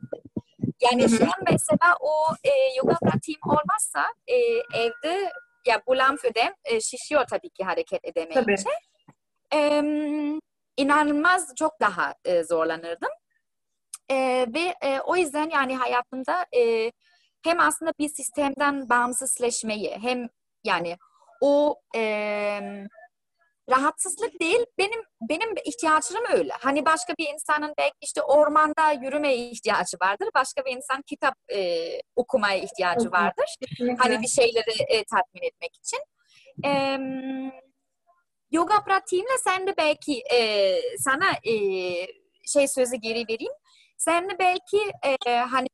Yani 0.81 1.09
şu 1.09 1.25
an 1.25 1.45
mesela 1.51 1.97
o 2.01 2.35
e, 2.45 2.51
yoga 2.77 2.95
pratiğim 2.95 3.41
olmazsa 3.45 4.05
e, 4.27 4.37
evde 4.75 5.33
ya 5.67 5.83
bu 5.87 5.99
lenfödem 5.99 6.55
e, 6.65 6.81
şişiyor 6.81 7.25
tabii 7.31 7.51
ki 7.51 7.65
hareket 7.65 8.05
edemeyince. 8.05 8.65
Tabii. 9.51 9.63
E, 9.63 9.83
inanılmaz 10.77 11.55
çok 11.57 11.81
daha 11.81 12.15
e, 12.25 12.45
zorlanırdım. 12.45 13.11
E, 14.11 14.47
ve 14.55 14.75
e, 14.83 15.01
o 15.01 15.17
yüzden 15.17 15.51
yani 15.51 15.77
hayatımda 15.77 16.47
e, 16.57 16.93
hem 17.45 17.61
aslında 17.61 17.93
bir 17.99 18.09
sistemden 18.09 18.89
bağımsızleşmeyi 18.89 19.99
hem 20.03 20.29
yani 20.65 20.97
o 21.41 21.81
e, 21.97 22.03
rahatsızlık 23.71 24.41
değil 24.41 24.67
benim 24.79 25.01
benim 25.21 25.55
ihtiyaçlarım 25.65 26.25
öyle. 26.33 26.53
Hani 26.61 26.85
başka 26.85 27.15
bir 27.19 27.29
insanın 27.29 27.75
belki 27.79 27.97
işte 28.01 28.23
ormanda 28.23 28.93
yürümeye 28.93 29.37
ihtiyacı 29.37 29.97
vardır. 30.03 30.29
Başka 30.35 30.65
bir 30.65 30.77
insan 30.77 31.03
kitap 31.03 31.35
e, 31.55 31.89
okumaya 32.17 32.57
ihtiyacı 32.57 33.13
vardır. 33.13 33.57
Hani 33.99 34.23
bir 34.23 34.29
şeyleri 34.29 34.83
e, 34.89 35.05
tatmin 35.05 35.43
etmek 35.43 35.77
için. 35.77 35.99
E, 36.65 36.99
yoga 38.53 38.85
pratiğimle 38.85 39.39
sen 39.45 39.67
de 39.67 39.75
belki 39.77 40.23
e, 40.35 40.79
sana 40.99 41.31
e, 41.45 41.55
şey 42.47 42.69
sözü 42.69 42.97
geri 42.97 43.25
vereyim. 43.29 43.53
Sen 43.99 44.31
de 44.31 44.39
belki 44.39 44.79
e, 45.27 45.35
hani 45.35 45.69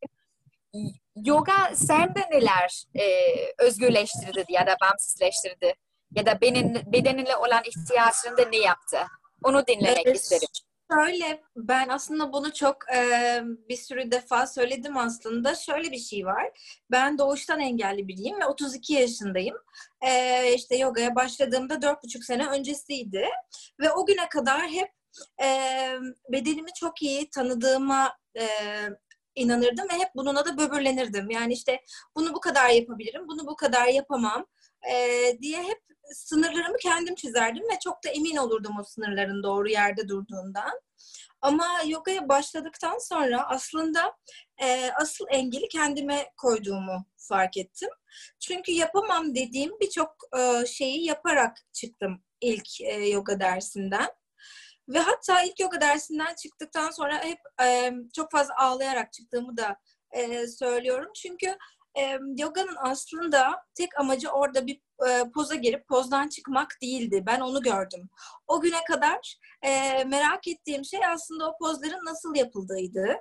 yoga 1.16 1.74
sende 1.74 2.20
neler 2.30 2.84
e, 2.94 3.04
özgürleştirdi 3.58 4.44
ya 4.48 4.66
da 4.66 4.76
bağımsızleştirdi 4.82 5.74
ya 6.16 6.26
da 6.26 6.40
benin, 6.40 6.92
bedeninle 6.92 7.36
olan 7.36 7.62
ihtiyaçlarında 7.64 8.48
ne 8.48 8.56
yaptı? 8.56 8.98
Onu 9.44 9.66
dinlemek 9.66 10.06
evet. 10.06 10.16
isterim. 10.16 10.48
Şöyle 10.92 11.42
ben 11.56 11.88
aslında 11.88 12.32
bunu 12.32 12.52
çok 12.52 12.76
e, 12.94 13.40
bir 13.68 13.76
sürü 13.76 14.10
defa 14.10 14.46
söyledim 14.46 14.96
aslında. 14.96 15.54
Şöyle 15.54 15.90
bir 15.92 15.98
şey 15.98 16.26
var. 16.26 16.50
Ben 16.90 17.18
doğuştan 17.18 17.60
engelli 17.60 18.08
biriyim 18.08 18.40
ve 18.40 18.46
32 18.46 18.94
yaşındayım. 18.94 19.56
E, 20.00 20.54
işte 20.54 20.76
yogaya 20.76 21.14
başladığımda 21.14 21.74
4,5 21.74 22.24
sene 22.24 22.46
öncesiydi. 22.48 23.24
Ve 23.80 23.92
o 23.92 24.06
güne 24.06 24.28
kadar 24.28 24.60
hep 24.68 24.88
e, 25.42 25.48
bedenimi 26.32 26.72
çok 26.74 27.02
iyi 27.02 27.30
tanıdığıma 27.30 28.18
e, 28.38 28.46
inanırdım 29.34 29.88
ve 29.88 29.94
hep 29.94 30.08
bununla 30.16 30.44
da 30.44 30.58
böbürlenirdim. 30.58 31.30
Yani 31.30 31.52
işte 31.52 31.80
bunu 32.16 32.34
bu 32.34 32.40
kadar 32.40 32.68
yapabilirim, 32.68 33.28
bunu 33.28 33.46
bu 33.46 33.56
kadar 33.56 33.86
yapamam 33.86 34.46
e, 34.92 34.94
diye 35.42 35.62
hep 35.62 35.78
sınırlarımı 36.12 36.76
kendim 36.78 37.14
çizerdim 37.14 37.62
ve 37.62 37.78
çok 37.84 38.04
da 38.04 38.08
emin 38.08 38.36
olurdum 38.36 38.76
o 38.80 38.84
sınırların 38.84 39.42
doğru 39.42 39.68
yerde 39.68 40.08
durduğundan. 40.08 40.80
Ama 41.40 41.66
yogaya 41.86 42.28
başladıktan 42.28 42.98
sonra 42.98 43.48
aslında 43.48 44.16
e, 44.62 44.90
asıl 44.90 45.24
engeli 45.30 45.68
kendime 45.68 46.32
koyduğumu 46.36 47.06
fark 47.16 47.56
ettim. 47.56 47.88
Çünkü 48.40 48.72
yapamam 48.72 49.34
dediğim 49.34 49.72
birçok 49.80 50.16
e, 50.38 50.66
şeyi 50.66 51.04
yaparak 51.04 51.56
çıktım 51.72 52.22
ilk 52.40 52.80
e, 52.80 53.08
yoga 53.08 53.40
dersinden. 53.40 54.08
Ve 54.88 54.98
hatta 54.98 55.42
ilk 55.42 55.60
yoga 55.60 55.80
dersinden 55.80 56.34
çıktıktan 56.34 56.90
sonra 56.90 57.24
hep 57.24 57.38
e, 57.62 57.92
çok 58.16 58.30
fazla 58.30 58.56
ağlayarak 58.56 59.12
çıktığımı 59.12 59.56
da 59.56 59.76
e, 60.10 60.46
söylüyorum. 60.46 61.12
Çünkü 61.14 61.56
e, 61.98 62.18
yoganın 62.36 62.76
aslında 62.78 63.64
tek 63.74 64.00
amacı 64.00 64.28
orada 64.28 64.66
bir 64.66 64.80
e, 65.08 65.30
poza 65.34 65.54
girip 65.54 65.88
pozdan 65.88 66.28
çıkmak 66.28 66.78
değildi. 66.82 67.22
Ben 67.26 67.40
onu 67.40 67.62
gördüm. 67.62 68.08
O 68.46 68.60
güne 68.60 68.84
kadar 68.88 69.38
e, 69.62 70.04
merak 70.04 70.48
ettiğim 70.48 70.84
şey 70.84 71.06
aslında 71.06 71.50
o 71.50 71.58
pozların 71.58 72.04
nasıl 72.04 72.34
yapıldığıydı. 72.34 73.16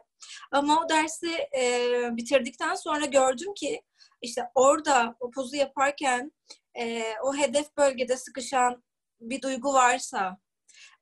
Ama 0.52 0.82
o 0.86 0.90
dersi 0.90 1.32
e, 1.58 1.92
bitirdikten 2.12 2.76
sonra 2.76 3.06
gördüm 3.06 3.54
ki 3.54 3.82
işte 4.22 4.42
orada 4.56 5.16
o 5.20 5.32
pozu 5.32 5.56
yaparken 5.56 6.32
e, 6.80 7.04
o 7.24 7.36
hedef 7.36 7.78
bölgede 7.78 8.18
sıkışan 8.18 8.84
bir 9.20 9.42
duygu 9.42 9.74
varsa 9.74 10.38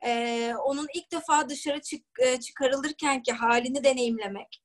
e, 0.06 0.54
onun 0.56 0.88
ilk 0.94 1.12
defa 1.12 1.50
dışarı 1.50 1.82
çık, 1.82 2.06
e, 2.20 2.40
çıkarılırken 2.40 3.24
ki 3.24 3.32
halini 3.32 3.84
deneyimlemek 3.84 4.65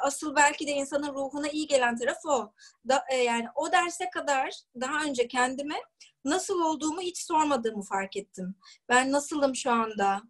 asıl 0.00 0.36
belki 0.36 0.66
de 0.66 0.70
insanın 0.70 1.14
ruhuna 1.14 1.48
iyi 1.48 1.66
gelen 1.66 1.96
taraf 1.96 2.26
o. 2.26 2.52
Da, 2.88 3.04
yani 3.24 3.46
o 3.54 3.72
derse 3.72 4.10
kadar 4.10 4.50
daha 4.80 5.04
önce 5.04 5.28
kendime 5.28 5.74
nasıl 6.24 6.60
olduğumu 6.60 7.00
hiç 7.00 7.18
sormadığımı 7.18 7.82
fark 7.82 8.16
ettim. 8.16 8.54
Ben 8.88 9.12
nasılım 9.12 9.56
şu 9.56 9.70
anda? 9.70 10.22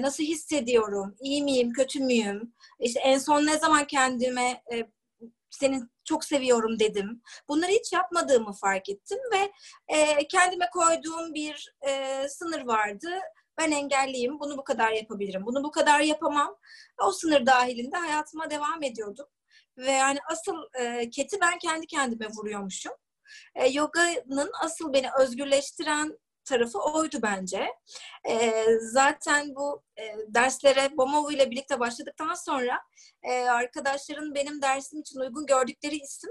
Nasıl 0.00 0.24
hissediyorum? 0.24 1.16
İyi 1.20 1.42
miyim? 1.42 1.72
Kötü 1.72 2.00
müyüm? 2.00 2.54
İşte 2.80 3.00
en 3.00 3.18
son 3.18 3.46
ne 3.46 3.58
zaman 3.58 3.86
kendime 3.86 4.62
e, 4.72 4.86
seni 5.50 5.80
çok 6.04 6.24
seviyorum 6.24 6.78
dedim. 6.78 7.22
Bunları 7.48 7.70
hiç 7.70 7.92
yapmadığımı 7.92 8.52
fark 8.52 8.88
ettim 8.88 9.18
ve 9.32 9.52
e, 9.96 10.28
kendime 10.28 10.70
koyduğum 10.72 11.34
bir 11.34 11.74
e, 11.88 12.28
sınır 12.28 12.66
vardı 12.66 13.10
ben 13.58 13.70
engelliyim, 13.70 14.40
bunu 14.40 14.58
bu 14.58 14.64
kadar 14.64 14.92
yapabilirim, 14.92 15.46
bunu 15.46 15.64
bu 15.64 15.70
kadar 15.70 16.00
yapamam. 16.00 16.56
O 17.02 17.12
sınır 17.12 17.46
dahilinde 17.46 17.96
hayatıma 17.96 18.50
devam 18.50 18.82
ediyordum. 18.82 19.26
Ve 19.78 19.90
yani 19.90 20.18
asıl 20.30 20.56
e, 20.80 21.10
keti 21.10 21.40
ben 21.40 21.58
kendi 21.58 21.86
kendime 21.86 22.28
vuruyormuşum. 22.28 22.92
E, 23.54 23.68
yoga'nın 23.68 24.50
asıl 24.62 24.92
beni 24.92 25.06
özgürleştiren 25.20 26.18
tarafı 26.44 26.78
oydu 26.78 27.16
bence. 27.22 27.66
E, 28.28 28.64
zaten 28.80 29.54
bu 29.54 29.82
e, 29.98 30.02
derslere 30.28 30.96
Bomovu 30.96 31.32
ile 31.32 31.50
birlikte 31.50 31.80
başladıktan 31.80 32.34
sonra 32.34 32.82
e, 33.22 33.32
arkadaşların 33.32 34.34
benim 34.34 34.62
dersim 34.62 35.00
için 35.00 35.20
uygun 35.20 35.46
gördükleri 35.46 35.96
isim 35.96 36.30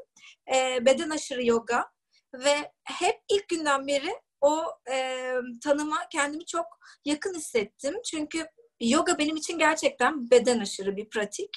e, 0.55 0.85
beden 0.85 1.09
aşırı 1.09 1.45
yoga 1.45 1.91
ve 2.33 2.71
hep 2.83 3.21
ilk 3.29 3.47
günden 3.49 3.87
beri 3.87 4.21
o 4.43 4.65
e, 4.91 5.27
tanıma 5.63 5.97
kendimi 6.11 6.45
çok 6.45 6.65
yakın 7.05 7.33
hissettim. 7.33 7.95
Çünkü 8.11 8.45
yoga 8.81 9.17
benim 9.17 9.35
için 9.35 9.57
gerçekten 9.57 10.29
beden 10.31 10.59
aşırı 10.59 10.95
bir 10.97 11.09
pratik. 11.09 11.49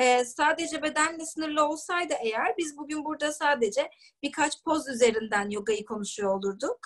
Ee, 0.00 0.24
sadece 0.24 0.82
bedenle 0.82 1.26
sınırlı 1.26 1.68
olsaydı 1.68 2.14
eğer 2.24 2.54
biz 2.58 2.76
bugün 2.76 3.04
burada 3.04 3.32
sadece 3.32 3.90
birkaç 4.22 4.64
poz 4.64 4.88
üzerinden 4.88 5.50
yogayı 5.50 5.84
konuşuyor 5.84 6.34
olurduk. 6.34 6.78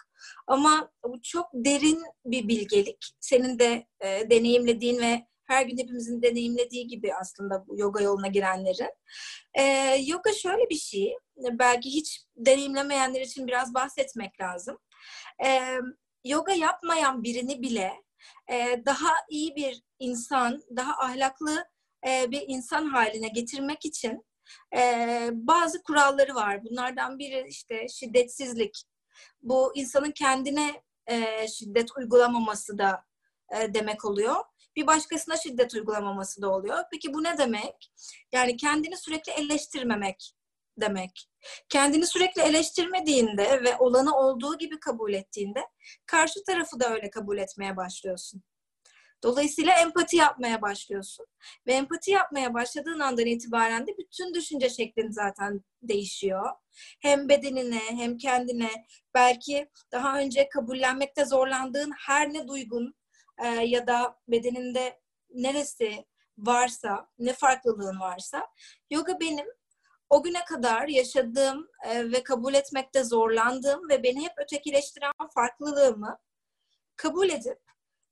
Ama 0.46 0.90
bu 1.04 1.22
çok 1.22 1.46
derin 1.54 2.02
bir 2.24 2.48
bilgelik. 2.48 3.14
Senin 3.20 3.58
de 3.58 3.86
e, 4.00 4.30
deneyimlediğin 4.30 5.00
ve 5.00 5.26
her 5.44 5.66
gün 5.66 5.78
hepimizin 5.78 6.22
deneyimlediği 6.22 6.86
gibi 6.86 7.14
aslında 7.14 7.64
bu 7.66 7.78
yoga 7.78 8.02
yoluna 8.02 8.26
girenlerin. 8.26 8.90
Ee, 9.58 9.96
yoga 10.06 10.32
şöyle 10.32 10.70
bir 10.70 10.78
şey, 10.78 11.16
belki 11.36 11.88
hiç 11.88 12.26
deneyimlemeyenler 12.36 13.20
için 13.20 13.46
biraz 13.46 13.74
bahsetmek 13.74 14.40
lazım. 14.40 14.78
Ee, 15.44 15.78
yoga 16.24 16.52
yapmayan 16.52 17.22
birini 17.22 17.62
bile 17.62 17.92
e, 18.50 18.82
daha 18.86 19.12
iyi 19.30 19.56
bir 19.56 19.82
insan, 19.98 20.62
daha 20.76 20.92
ahlaklı 20.92 21.64
e, 22.06 22.30
bir 22.30 22.44
insan 22.46 22.86
haline 22.86 23.28
getirmek 23.28 23.84
için 23.84 24.26
e, 24.76 25.30
bazı 25.32 25.82
kuralları 25.82 26.34
var. 26.34 26.64
Bunlardan 26.64 27.18
biri 27.18 27.46
işte 27.48 27.88
şiddetsizlik. 27.88 28.84
Bu 29.42 29.72
insanın 29.74 30.10
kendine 30.10 30.82
e, 31.06 31.48
şiddet 31.48 31.96
uygulamaması 31.96 32.78
da 32.78 33.04
e, 33.56 33.74
demek 33.74 34.04
oluyor. 34.04 34.36
Bir 34.76 34.86
başkasına 34.86 35.36
şiddet 35.36 35.74
uygulamaması 35.74 36.42
da 36.42 36.50
oluyor. 36.50 36.78
Peki 36.90 37.14
bu 37.14 37.22
ne 37.22 37.38
demek? 37.38 37.92
Yani 38.32 38.56
kendini 38.56 38.96
sürekli 38.96 39.32
eleştirmemek 39.32 40.34
demek. 40.82 41.28
Kendini 41.68 42.06
sürekli 42.06 42.42
eleştirmediğinde 42.42 43.62
ve 43.64 43.76
olanı 43.78 44.16
olduğu 44.16 44.58
gibi 44.58 44.80
kabul 44.80 45.12
ettiğinde 45.12 45.60
karşı 46.06 46.44
tarafı 46.44 46.80
da 46.80 46.94
öyle 46.94 47.10
kabul 47.10 47.38
etmeye 47.38 47.76
başlıyorsun. 47.76 48.42
Dolayısıyla 49.22 49.74
empati 49.78 50.16
yapmaya 50.16 50.62
başlıyorsun. 50.62 51.26
Ve 51.66 51.72
empati 51.72 52.10
yapmaya 52.10 52.54
başladığın 52.54 53.00
andan 53.00 53.26
itibaren 53.26 53.86
de 53.86 53.98
bütün 53.98 54.34
düşünce 54.34 54.68
şeklin 54.68 55.10
zaten 55.10 55.60
değişiyor. 55.82 56.50
Hem 57.00 57.28
bedenine 57.28 57.80
hem 57.90 58.18
kendine 58.18 58.70
belki 59.14 59.70
daha 59.92 60.18
önce 60.18 60.48
kabullenmekte 60.48 61.24
zorlandığın 61.24 61.92
her 62.06 62.32
ne 62.32 62.48
duygun 62.48 62.94
e, 63.44 63.46
ya 63.48 63.86
da 63.86 64.18
bedeninde 64.28 65.00
neresi 65.30 66.04
varsa, 66.38 67.08
ne 67.18 67.32
farklılığın 67.32 68.00
varsa 68.00 68.46
yoga 68.90 69.20
benim 69.20 69.46
o 70.12 70.22
güne 70.22 70.44
kadar 70.44 70.88
yaşadığım 70.88 71.68
e, 71.84 72.12
ve 72.12 72.22
kabul 72.22 72.54
etmekte 72.54 73.04
zorlandığım 73.04 73.88
ve 73.88 74.02
beni 74.02 74.24
hep 74.24 74.32
ötekileştiren 74.36 75.12
farklılığımı 75.34 76.18
kabul 76.96 77.28
edip 77.30 77.58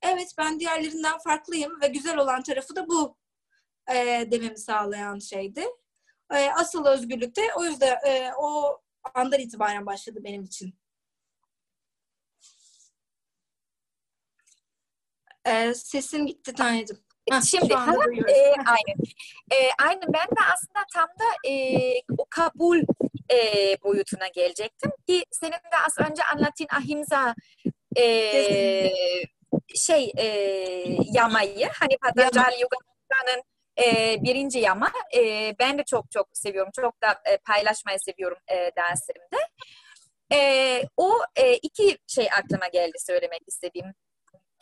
evet 0.02 0.34
ben 0.38 0.60
diğerlerinden 0.60 1.18
farklıyım 1.18 1.80
ve 1.80 1.88
güzel 1.88 2.16
olan 2.18 2.42
tarafı 2.42 2.76
da 2.76 2.88
bu 2.88 3.16
e, 3.90 3.94
dememi 4.30 4.58
sağlayan 4.58 5.18
şeydi. 5.18 5.64
E, 6.32 6.50
asıl 6.50 6.86
özgürlük 6.86 7.36
de 7.36 7.42
o 7.56 7.64
yüzden 7.64 7.98
e, 8.06 8.32
o 8.38 8.80
andan 9.14 9.40
itibaren 9.40 9.86
başladı 9.86 10.20
benim 10.24 10.44
için. 10.44 10.74
E, 15.44 15.74
sesin 15.74 16.26
gitti 16.26 16.54
Tanrıcığım. 16.54 17.09
Şimdi 17.50 17.74
ha, 17.74 17.94
e, 18.28 18.54
aynen. 18.66 18.96
E, 19.52 19.70
aynen 19.78 20.12
ben 20.12 20.26
de 20.36 20.40
aslında 20.54 20.84
tam 20.94 21.08
da 21.08 21.50
e, 21.50 21.78
o 22.18 22.26
kabul 22.30 22.80
e, 23.32 23.36
boyutuna 23.82 24.28
gelecektim 24.28 24.90
ki 25.08 25.24
senin 25.30 25.52
de 25.52 25.78
az 25.86 26.10
önce 26.10 26.22
anlattığın 26.24 26.66
ahimsa 26.76 27.34
e, 27.96 28.04
şey 29.76 30.12
e, 30.18 30.26
yamayı 31.12 31.68
hani 31.78 31.98
Patanjali 31.98 32.62
Yoga'nın 32.62 33.42
e, 33.78 34.16
birinci 34.22 34.58
yama 34.58 34.92
e, 35.16 35.54
ben 35.58 35.78
de 35.78 35.84
çok 35.84 36.10
çok 36.10 36.28
seviyorum. 36.32 36.70
Çok 36.80 37.02
da 37.02 37.20
e, 37.24 37.36
paylaşmayı 37.36 37.98
seviyorum 38.00 38.38
e, 38.48 38.70
derslerimde. 38.76 39.36
E, 40.32 40.82
o 40.96 41.12
e, 41.36 41.54
iki 41.54 41.98
şey 42.06 42.28
aklıma 42.38 42.68
geldi 42.68 42.96
söylemek 42.98 43.42
istediğim. 43.46 43.94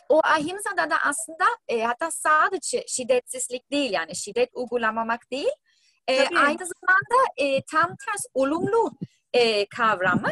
O 0.09 0.21
ahimsada 0.25 0.91
da 0.91 0.97
aslında 1.05 1.45
e, 1.69 1.83
hatta 1.83 2.11
sadece 2.11 2.85
şiddetsizlik 2.89 3.71
değil 3.71 3.93
yani 3.93 4.17
şiddet 4.17 4.51
uygulamamak 4.55 5.31
değil. 5.33 5.53
E, 6.09 6.27
aynı 6.37 6.59
zamanda 6.67 7.25
e, 7.37 7.63
tam 7.63 7.97
ters 8.07 8.25
olumlu 8.35 8.93
e, 9.33 9.67
kavramı. 9.67 10.31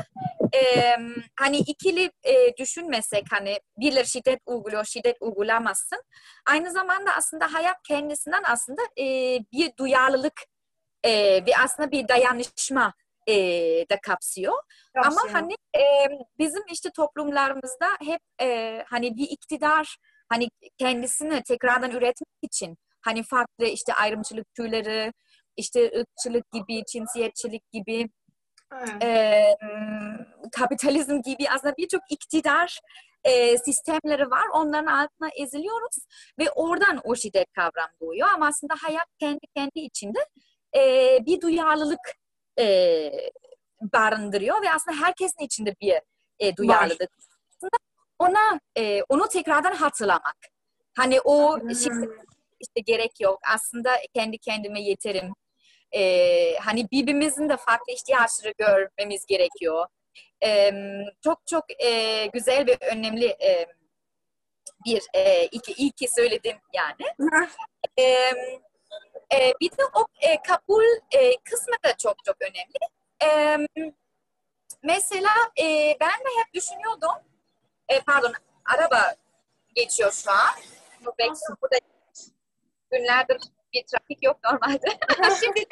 E, 0.55 0.97
hani 1.41 1.57
ikili 1.57 2.11
e, 2.25 2.57
düşünmesek 2.57 3.25
hani 3.31 3.61
birileri 3.79 4.07
şiddet 4.07 4.41
uyguluyor, 4.47 4.85
şiddet 4.85 5.17
uygulamazsın. 5.21 6.03
Aynı 6.47 6.73
zamanda 6.73 7.11
aslında 7.17 7.55
hayat 7.55 7.77
kendisinden 7.89 8.43
aslında 8.47 8.83
e, 8.99 9.05
bir 9.53 9.77
duyarlılık 9.79 10.43
e, 11.05 11.11
ve 11.47 11.57
aslında 11.65 11.91
bir 11.91 12.09
dayanışma 12.09 12.93
e, 13.27 13.35
da 13.91 14.01
kapsıyor. 14.03 14.55
Kapsıyor. 14.95 15.25
Ama 15.25 15.35
hani 15.41 15.53
e, 15.77 15.83
bizim 16.39 16.63
işte 16.73 16.91
toplumlarımızda 16.97 17.87
hep 18.05 18.21
e, 18.41 18.83
hani 18.87 19.17
bir 19.17 19.29
iktidar 19.31 19.97
hani 20.29 20.49
kendisini 20.79 21.43
tekrardan 21.43 21.91
üretmek 21.91 22.39
için 22.43 22.77
hani 23.01 23.23
farklı 23.23 23.65
işte 23.67 23.95
ayrımcılık 23.95 24.55
türleri, 24.55 25.13
işte 25.57 25.91
ırkçılık 26.01 26.51
gibi, 26.53 26.85
cinsiyetçilik 26.93 27.73
gibi 27.73 28.09
e, 29.03 29.45
kapitalizm 30.53 31.23
gibi 31.23 31.51
aslında 31.51 31.77
birçok 31.77 32.01
iktidar 32.11 32.81
e, 33.25 33.59
sistemleri 33.59 34.31
var. 34.31 34.47
Onların 34.53 34.87
altına 34.87 35.29
eziliyoruz 35.37 35.97
ve 36.39 36.51
oradan 36.51 37.01
o 37.05 37.17
şiddet 37.17 37.53
kavram 37.53 37.89
doğuyor. 38.01 38.29
Ama 38.35 38.47
aslında 38.47 38.75
hayat 38.83 39.07
kendi 39.19 39.47
kendi 39.57 39.79
içinde 39.81 40.19
e, 40.77 41.19
bir 41.27 41.41
duyarlılık 41.41 42.01
e, 42.59 43.11
barındırıyor 43.81 44.63
ve 44.63 44.73
aslında 44.73 45.07
herkesin 45.07 45.45
içinde 45.45 45.75
bir 45.81 46.01
e, 46.39 46.57
duyarlılık. 46.57 47.11
Aslında 47.57 47.77
ona 48.19 48.61
e, 48.79 49.03
onu 49.09 49.29
tekrardan 49.29 49.73
hatırlamak. 49.73 50.37
Hani 50.97 51.21
o 51.21 51.59
şiddet 51.59 52.11
işte 52.61 52.81
gerek 52.81 53.21
yok. 53.21 53.39
Aslında 53.55 53.91
kendi 54.15 54.39
kendime 54.39 54.81
yeterim 54.83 55.33
e, 55.93 56.57
hani 56.57 56.91
birbirimizin 56.91 57.49
de 57.49 57.57
farklı 57.57 57.93
ihtiyaçları 57.93 58.55
görmemiz 58.59 59.27
gerekiyor. 59.27 59.87
E, 60.45 60.73
çok 61.25 61.47
çok 61.47 61.65
e, 61.85 62.27
güzel 62.27 62.67
ve 62.67 62.77
önemli 62.93 63.27
e, 63.27 63.67
bir 64.87 65.03
e, 65.15 65.45
iki 65.47 65.73
iki 65.73 66.09
söyledim 66.09 66.57
yani. 66.75 67.31
e, 67.99 68.33
e, 69.35 69.53
bir 69.61 69.71
de 69.71 69.85
o 69.95 70.07
e, 70.21 70.43
kabul 70.43 70.85
e, 71.13 71.37
kısmı 71.45 71.75
da 71.85 71.97
çok 71.97 72.25
çok 72.25 72.37
önemli. 72.41 72.79
E, 73.25 73.59
mesela 74.83 75.33
e, 75.61 75.97
ben 76.01 76.21
de 76.21 76.29
hep 76.39 76.55
düşünüyordum. 76.55 77.23
E, 77.89 78.01
pardon, 78.01 78.33
araba 78.65 79.15
geçiyor 79.75 80.13
şu 80.13 80.31
an. 80.31 80.55
Burada 81.63 81.79
günlerdir 82.91 83.39
bir 83.73 83.85
trafik 83.87 84.23
yok 84.23 84.39
normalde. 84.45 84.99
Şimdi 85.41 85.65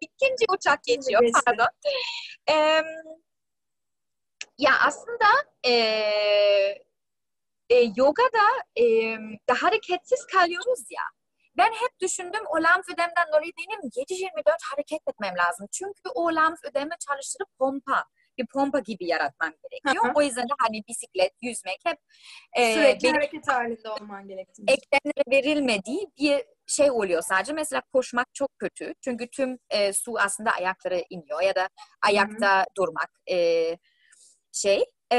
ikinci 0.00 0.44
uçak 0.48 0.84
geçiyor 0.84 1.22
pardon. 1.46 1.68
Ee, 2.50 2.82
ya 4.58 4.72
aslında 4.86 5.26
e, 5.66 5.72
e, 7.70 7.92
yogada 7.96 8.46
e, 8.76 8.84
da 9.48 9.54
hareketsiz 9.62 10.26
kalıyoruz 10.26 10.80
ya. 10.90 11.02
Ben 11.56 11.72
hep 11.72 12.00
düşündüm 12.00 12.40
o 12.48 12.62
lamf 12.62 12.84
ödemden 12.94 13.28
dolayı 13.28 13.52
benim 13.58 13.80
7-24 13.80 14.56
hareket 14.70 15.00
etmem 15.08 15.34
lazım. 15.38 15.66
Çünkü 15.72 16.10
o 16.14 16.34
lamf 16.34 16.58
ödemi 16.64 16.90
çalıştırıp 17.08 17.48
pompa 17.58 18.04
bir 18.38 18.46
pompa 18.46 18.78
gibi 18.78 19.06
yaratmam 19.06 19.52
gerekiyor. 19.62 20.12
O 20.14 20.22
yüzden 20.22 20.44
de 20.44 20.52
hani 20.58 20.82
bisiklet, 20.88 21.32
yüzmek 21.42 21.78
hep 21.84 21.98
e, 22.56 22.74
sürekli 22.74 23.04
benim, 23.04 23.14
hareket 23.14 23.48
halinde 23.48 23.88
olman 23.88 24.28
gerekiyor. 24.28 24.68
Eklemlere 24.68 25.30
verilmediği 25.30 26.06
bir 26.18 26.44
şey 26.66 26.90
oluyor 26.90 27.22
sadece. 27.22 27.52
Mesela 27.52 27.82
koşmak 27.92 28.26
çok 28.34 28.58
kötü. 28.58 28.94
Çünkü 29.00 29.28
tüm 29.30 29.58
e, 29.70 29.92
su 29.92 30.14
aslında 30.18 30.50
ayaklara 30.50 31.02
iniyor 31.10 31.42
ya 31.42 31.54
da 31.54 31.68
ayakta 32.02 32.58
Hı-hı. 32.58 32.64
durmak 32.76 33.10
e, 33.30 33.76
şey. 34.52 34.84
E, 35.12 35.16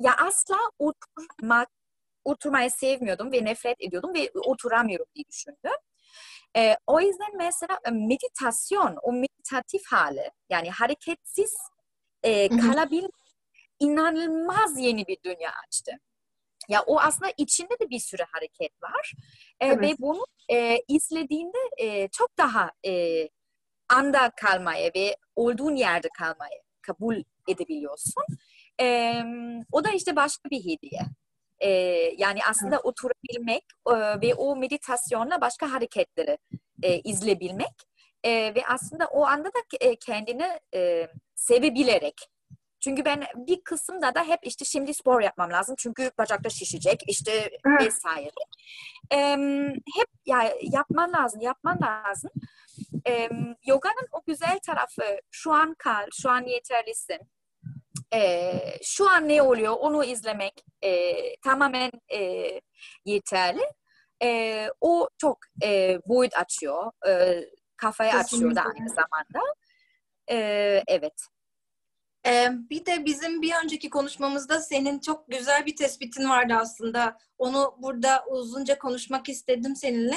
ya 0.00 0.16
asla 0.18 0.56
oturmak, 0.78 1.68
oturmayı 2.26 2.70
sevmiyordum 2.70 3.32
ve 3.32 3.44
nefret 3.44 3.76
ediyordum 3.80 4.14
ve 4.14 4.30
oturamıyorum 4.34 5.06
diye 5.14 5.24
düşündüm. 5.28 5.78
E, 6.56 6.76
o 6.86 7.00
yüzden 7.00 7.36
mesela 7.36 7.78
meditasyon, 7.92 8.96
o 9.02 9.12
meditatif 9.12 9.82
hali 9.86 10.30
yani 10.50 10.70
hareketsiz 10.70 11.54
e, 12.22 12.48
kalabilmek 12.48 13.10
inanılmaz 13.80 14.78
yeni 14.78 15.06
bir 15.06 15.16
dünya 15.24 15.50
açtı. 15.66 15.92
Ya 16.68 16.82
o 16.82 17.00
aslında 17.00 17.32
içinde 17.36 17.78
de 17.80 17.90
bir 17.90 17.98
sürü 17.98 18.22
hareket 18.32 18.82
var 18.82 19.12
e, 19.60 19.66
evet. 19.66 19.80
ve 19.80 19.94
bunu 19.98 20.26
e, 20.52 20.78
izlediğinde 20.88 21.58
e, 21.78 22.08
çok 22.08 22.38
daha 22.38 22.70
e, 22.86 23.22
anda 23.88 24.30
kalmayı 24.30 24.90
ve 24.96 25.16
olduğun 25.36 25.74
yerde 25.74 26.08
kalmayı 26.18 26.60
kabul 26.82 27.22
edebiliyorsun. 27.48 28.24
E, 28.80 29.14
o 29.72 29.84
da 29.84 29.90
işte 29.90 30.16
başka 30.16 30.50
bir 30.50 30.60
hediye. 30.60 31.00
E, 31.60 31.68
yani 32.18 32.40
aslında 32.50 32.74
evet. 32.74 32.84
oturabilmek 32.84 33.64
e, 33.86 33.94
ve 34.20 34.34
o 34.34 34.56
meditasyonla 34.56 35.40
başka 35.40 35.72
hareketleri 35.72 36.38
e, 36.82 36.98
izleyebilmek 36.98 37.74
e, 38.24 38.54
ve 38.54 38.66
aslında 38.68 39.06
o 39.06 39.24
anda 39.24 39.48
da 39.48 39.58
e, 39.80 39.96
kendini 39.96 40.60
e, 40.74 41.08
sevebilerek 41.34 42.28
çünkü 42.80 43.04
ben 43.04 43.24
bir 43.34 43.60
kısımda 43.64 44.14
da 44.14 44.24
hep 44.24 44.38
işte 44.42 44.64
şimdi 44.64 44.94
spor 44.94 45.20
yapmam 45.20 45.50
lazım 45.50 45.74
çünkü 45.78 46.10
bacakta 46.18 46.50
şişecek 46.50 47.02
işte 47.06 47.50
vesaire. 47.80 48.30
Ee, 49.12 49.36
hep 49.96 50.08
ya 50.26 50.54
yapman 50.62 51.12
lazım, 51.12 51.40
yapman 51.40 51.78
lazım. 51.82 52.30
Ee, 53.08 53.28
yoganın 53.66 54.08
o 54.12 54.22
güzel 54.26 54.58
tarafı 54.66 55.20
şu 55.30 55.52
an 55.52 55.74
kal, 55.78 56.06
şu 56.22 56.30
an 56.30 56.44
yeterlisin. 56.46 57.18
Ee, 58.14 58.78
şu 58.82 59.10
an 59.10 59.28
ne 59.28 59.42
oluyor 59.42 59.72
onu 59.72 60.04
izlemek 60.04 60.64
e, 60.82 61.12
tamamen 61.36 61.90
e, 62.14 62.50
yeterli. 63.04 63.62
E, 64.22 64.68
o 64.80 65.08
çok 65.18 65.38
e, 65.62 65.98
boyut 66.06 66.36
açıyor, 66.36 66.92
e, 67.08 67.40
kafayı 67.76 68.10
Kesinlikle. 68.10 68.46
açıyor 68.46 68.64
da 68.64 68.70
aynı 68.78 68.88
zamanda. 68.88 69.54
E, 70.30 70.36
evet. 70.88 71.26
Ee, 72.26 72.48
bir 72.70 72.86
de 72.86 73.04
bizim 73.04 73.42
bir 73.42 73.52
önceki 73.64 73.90
konuşmamızda 73.90 74.60
senin 74.60 75.00
çok 75.00 75.28
güzel 75.28 75.66
bir 75.66 75.76
tespitin 75.76 76.28
vardı 76.28 76.54
aslında. 76.54 77.18
Onu 77.38 77.76
burada 77.78 78.24
uzunca 78.30 78.78
konuşmak 78.78 79.28
istedim 79.28 79.76
seninle. 79.76 80.16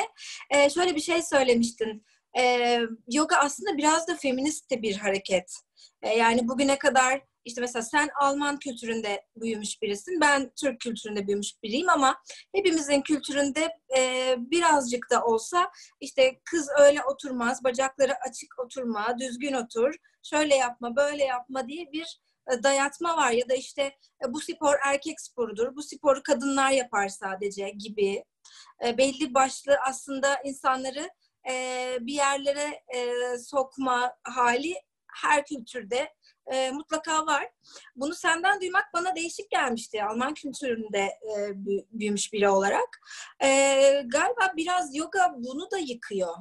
Ee, 0.52 0.70
şöyle 0.70 0.96
bir 0.96 1.02
şey 1.02 1.22
söylemiştin. 1.22 2.06
Ee, 2.40 2.82
yoga 3.12 3.36
aslında 3.36 3.78
biraz 3.78 4.08
da 4.08 4.16
feminist 4.16 4.72
de 4.72 4.82
bir 4.82 4.98
hareket. 4.98 5.54
Ee, 6.02 6.10
yani 6.18 6.48
bugüne 6.48 6.78
kadar 6.78 7.22
işte 7.46 7.62
mesela 7.62 7.84
sen 7.84 8.10
Alman 8.22 8.60
kültüründe 8.60 9.26
büyümüş 9.36 9.82
birisin, 9.82 10.22
ben 10.22 10.52
Türk 10.62 10.82
kültüründe 10.82 11.28
büyümüş 11.28 11.64
biriyim 11.64 11.90
ama 11.90 12.22
hepimizin 12.56 13.02
kültüründe 13.02 13.70
e, 13.98 14.36
birazcık 14.38 15.10
da 15.12 15.24
olsa 15.24 15.72
işte 16.00 16.40
kız 16.46 16.70
öyle 16.80 17.04
oturmaz, 17.04 17.64
bacakları 17.64 18.14
açık 18.30 18.60
oturma, 18.60 19.20
düzgün 19.20 19.54
otur, 19.54 19.94
şöyle 20.24 20.56
yapma, 20.56 20.96
böyle 20.96 21.24
yapma 21.24 21.68
diye 21.68 21.92
bir 21.92 22.20
e, 22.52 22.64
dayatma 22.64 23.18
var. 23.18 23.32
Ya 23.32 23.50
da 23.50 23.54
işte 23.54 23.82
e, 24.26 24.34
bu 24.34 24.42
spor 24.42 24.76
erkek 24.86 25.22
sporudur, 25.22 25.76
bu 25.76 25.84
sporu 25.84 26.24
kadınlar 26.24 26.72
yapar 26.72 27.08
sadece 27.08 27.70
gibi. 27.70 28.24
E, 28.86 28.98
belli 28.98 29.34
başlı 29.34 29.78
aslında 29.88 30.42
insanları 30.44 31.10
bir 32.00 32.14
yerlere 32.14 32.84
sokma 33.38 34.14
hali 34.24 34.76
her 35.14 35.46
kültürde 35.46 36.14
e, 36.54 36.72
mutlaka 36.72 37.26
var. 37.26 37.48
Bunu 37.96 38.16
senden 38.16 38.62
duymak 38.62 38.86
bana 38.94 39.16
değişik 39.16 39.52
gelmişti. 39.52 40.04
Alman 40.04 40.34
kültüründe 40.34 41.00
e, 41.00 41.52
büyümüş 41.92 42.34
biri 42.34 42.50
olarak. 42.50 43.02
E, 43.44 43.48
galiba 44.06 44.54
biraz 44.58 44.96
yoga 44.96 45.34
bunu 45.38 45.72
da 45.72 45.78
yıkıyor. 45.78 46.36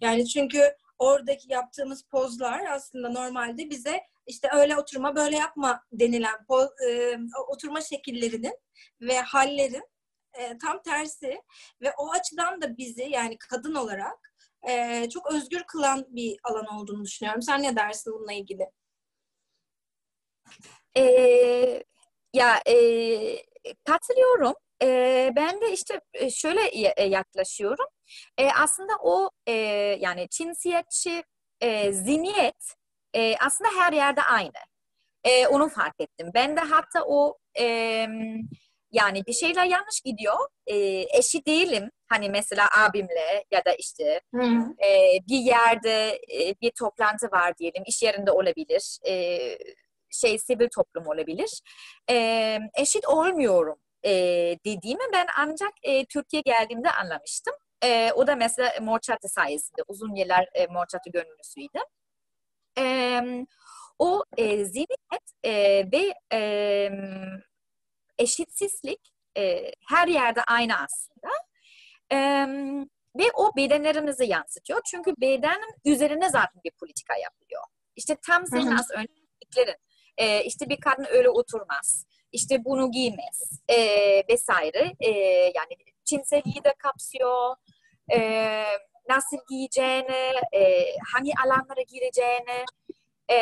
Yani 0.00 0.26
çünkü 0.28 0.76
oradaki 0.98 1.52
yaptığımız 1.52 2.02
pozlar 2.02 2.64
aslında 2.70 3.08
normalde 3.08 3.70
bize 3.70 4.00
işte 4.26 4.48
öyle 4.54 4.76
oturma 4.76 5.16
böyle 5.16 5.36
yapma 5.36 5.82
denilen 5.92 6.44
poz, 6.48 6.68
e, 6.88 7.18
oturma 7.48 7.80
şekillerinin 7.80 8.58
ve 9.00 9.20
hallerin 9.20 9.84
e, 10.34 10.58
tam 10.58 10.82
tersi 10.82 11.42
ve 11.82 11.92
o 11.98 12.10
açıdan 12.10 12.62
da 12.62 12.76
bizi 12.76 13.02
yani 13.02 13.38
kadın 13.38 13.74
olarak 13.74 14.34
e, 14.68 15.08
çok 15.10 15.32
özgür 15.32 15.62
kılan 15.62 16.06
bir 16.08 16.36
alan 16.44 16.66
olduğunu 16.66 17.04
düşünüyorum. 17.04 17.42
Sen 17.42 17.62
ne 17.62 17.76
dersin 17.76 18.12
bununla 18.12 18.32
ilgili? 18.32 18.70
Ee, 20.96 21.82
ya 22.32 22.62
e, 22.66 22.76
katılıyorum. 23.84 24.54
E, 24.82 25.32
ben 25.36 25.60
de 25.60 25.72
işte 25.72 26.00
şöyle 26.30 26.78
yaklaşıyorum. 27.06 27.86
E, 28.38 28.50
aslında 28.50 28.92
o 29.02 29.30
e, 29.46 29.52
yani 30.00 30.28
cinsiyetçi 30.30 31.24
e, 31.60 31.92
zihniyet 31.92 32.74
e, 33.14 33.36
aslında 33.36 33.70
her 33.78 33.92
yerde 33.92 34.22
aynı. 34.22 34.52
E, 35.24 35.46
onu 35.46 35.68
fark 35.68 35.94
ettim. 36.00 36.30
Ben 36.34 36.56
de 36.56 36.60
hatta 36.60 37.04
o 37.06 37.38
e, 37.58 37.66
yani 38.92 39.26
bir 39.26 39.32
şeyler 39.32 39.64
yanlış 39.66 40.00
gidiyor. 40.04 40.36
E, 40.66 40.76
eşi 41.18 41.46
değilim. 41.46 41.90
Hani 42.08 42.30
mesela 42.30 42.68
abimle 42.78 43.44
ya 43.50 43.64
da 43.64 43.74
işte 43.74 44.20
e, 44.84 45.18
bir 45.28 45.38
yerde 45.38 46.20
e, 46.32 46.54
bir 46.62 46.70
toplantı 46.78 47.30
var 47.30 47.58
diyelim. 47.58 47.82
iş 47.86 48.02
yerinde 48.02 48.30
olabilir. 48.30 48.98
E, 49.08 49.12
şey 50.14 50.38
sivil 50.38 50.68
toplum 50.74 51.06
olabilir. 51.06 51.60
E, 52.10 52.58
eşit 52.78 53.08
olmuyorum 53.08 53.78
e, 54.04 54.10
dediğimi 54.66 55.04
ben 55.12 55.26
ancak 55.38 55.72
e, 55.82 56.04
Türkiye 56.04 56.42
geldiğimde 56.42 56.90
anlamıştım. 56.90 57.54
E, 57.84 58.12
o 58.12 58.26
da 58.26 58.36
mesela 58.36 58.72
Morçatı 58.80 59.28
sayesinde 59.28 59.82
uzun 59.88 60.14
yıllar 60.14 60.48
e, 60.54 60.66
Morçatı 60.66 61.10
gönüllüsüydü. 61.10 61.78
E, 62.78 63.20
o 63.98 64.24
e, 64.36 64.64
zihniyet 64.64 65.44
e, 65.44 65.52
ve 65.92 66.14
e, 66.32 66.90
eşitsizlik 68.18 69.00
e, 69.36 69.72
her 69.88 70.08
yerde 70.08 70.42
aynı 70.42 70.74
aslında. 70.74 71.28
E, 72.12 72.18
ve 73.18 73.24
o 73.34 73.56
bedenlerimizi 73.56 74.24
yansıtıyor. 74.24 74.80
Çünkü 74.90 75.14
bedenin 75.20 75.74
üzerine 75.84 76.30
zaten 76.30 76.62
bir 76.64 76.72
politika 76.80 77.14
yapılıyor. 77.16 77.62
İşte 77.96 78.16
tam 78.26 78.46
senin 78.46 78.70
az 78.70 78.90
önce 78.90 79.12
e, 80.18 80.44
işte 80.44 80.68
bir 80.68 80.80
kadın 80.80 81.06
öyle 81.10 81.28
oturmaz. 81.28 82.06
İşte 82.32 82.64
bunu 82.64 82.90
giymez 82.90 83.62
e, 83.68 83.78
vesaire. 84.28 84.92
E, 85.00 85.10
yani 85.54 85.76
cinselliği 86.04 86.64
de 86.64 86.74
kapsıyor. 86.78 87.56
E, 88.12 88.18
nasıl 89.08 89.36
giyeceğini, 89.48 90.32
e, 90.52 90.86
hangi 91.14 91.32
alanlara 91.44 91.82
gireceğini 91.88 92.64
e, 93.30 93.38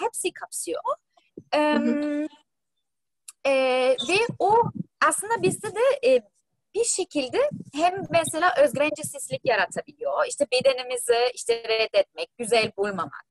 hepsi 0.00 0.32
kapsıyor. 0.32 0.82
E, 1.54 1.58
e, 3.46 3.52
ve 4.08 4.18
o 4.38 4.62
aslında 5.06 5.42
bizde 5.42 5.68
de 5.74 6.08
e, 6.08 6.22
bir 6.74 6.84
şekilde 6.84 7.50
hem 7.74 7.94
mesela 8.10 8.54
özgüvencesizlik 8.58 9.40
yaratabiliyor. 9.44 10.26
İşte 10.28 10.46
bedenimizi 10.52 11.30
işte 11.34 11.62
reddetmek, 11.68 12.28
güzel 12.38 12.72
bulmamak. 12.76 13.26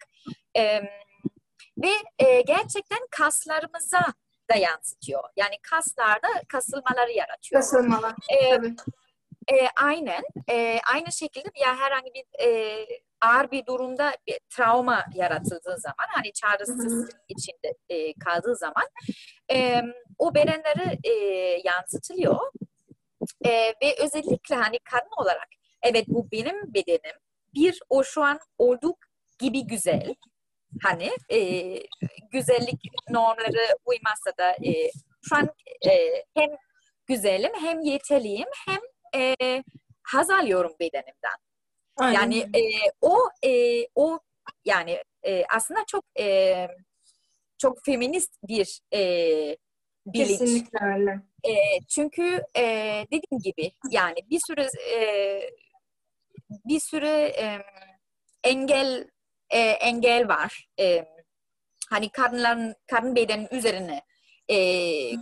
E, 0.57 0.81
ve 1.83 2.25
e, 2.25 2.41
gerçekten 2.41 2.99
kaslarımıza 3.11 4.13
da 4.51 4.55
yansıtıyor. 4.55 5.23
Yani 5.35 5.55
kaslarda 5.61 6.27
kasılmaları 6.47 7.11
yaratıyor. 7.11 7.61
Kasılmalar. 7.61 8.13
E, 8.29 8.49
Tabii. 8.49 8.75
E, 9.51 9.67
aynen. 9.81 10.23
E, 10.49 10.79
aynı 10.93 11.11
şekilde 11.11 11.49
ya 11.61 11.77
herhangi 11.77 12.11
bir 12.13 12.45
e, 12.45 12.85
ağır 13.21 13.51
bir 13.51 13.65
durumda 13.65 14.11
bir 14.27 14.39
travma 14.49 15.05
yaratıldığı 15.15 15.77
zaman 15.77 16.07
hani 16.09 16.33
çaresiz 16.33 17.09
içinde 17.27 17.73
e, 17.89 18.13
kaldığı 18.13 18.55
zaman 18.55 18.87
e, 19.53 19.81
o 20.17 20.35
bedenleri 20.35 20.99
e, 21.03 21.13
yansıtılıyor. 21.63 22.39
E, 23.45 23.49
ve 23.51 23.95
özellikle 24.03 24.55
hani 24.55 24.79
kadın 24.79 25.23
olarak 25.23 25.47
evet 25.83 26.05
bu 26.07 26.31
benim 26.31 26.73
bedenim. 26.73 27.15
Bir 27.53 27.79
o 27.89 28.03
şu 28.03 28.23
an 28.23 28.39
olduk 28.57 28.97
gibi 29.39 29.67
güzel 29.67 30.15
hani 30.83 31.11
e, 31.31 31.39
güzellik 32.31 32.79
normları 33.09 33.77
uymazsa 33.85 34.31
da 34.39 34.51
e, 34.51 34.91
şu 35.29 35.35
an 35.35 35.49
e, 35.89 36.23
hem 36.37 36.49
güzelim 37.05 37.51
hem 37.61 37.81
yeterliyim 37.81 38.47
hem 38.67 38.79
e, 39.21 39.63
haz 40.03 40.29
alıyorum 40.29 40.71
bedenimden. 40.79 41.37
Aynen. 41.97 42.13
Yani 42.13 42.37
e, 42.37 42.61
o 43.01 43.17
e, 43.45 43.83
o 43.95 44.19
yani 44.65 45.03
e, 45.23 45.45
aslında 45.45 45.79
çok 45.87 46.05
e, 46.19 46.67
çok 47.57 47.85
feminist 47.85 48.33
bir 48.47 48.81
e, 48.93 49.01
bilinç. 50.05 50.39
Kesinlikle 50.39 50.79
öyle. 50.85 51.11
E, 51.43 51.53
çünkü 51.89 52.43
e, 52.57 52.63
dediğim 53.05 53.41
gibi 53.43 53.71
yani 53.89 54.17
bir 54.29 54.39
sürü 54.47 54.67
e, 54.95 55.41
bir 56.49 56.79
sürü 56.79 57.07
e, 57.07 57.63
engel 58.43 59.07
e, 59.51 59.59
engel 59.59 60.27
var. 60.27 60.67
E, 60.79 61.05
hani 61.89 62.09
kadınların 62.09 62.75
kadın 62.91 63.15
bedenin 63.15 63.47
üzerine 63.51 64.01
e, 64.47 64.57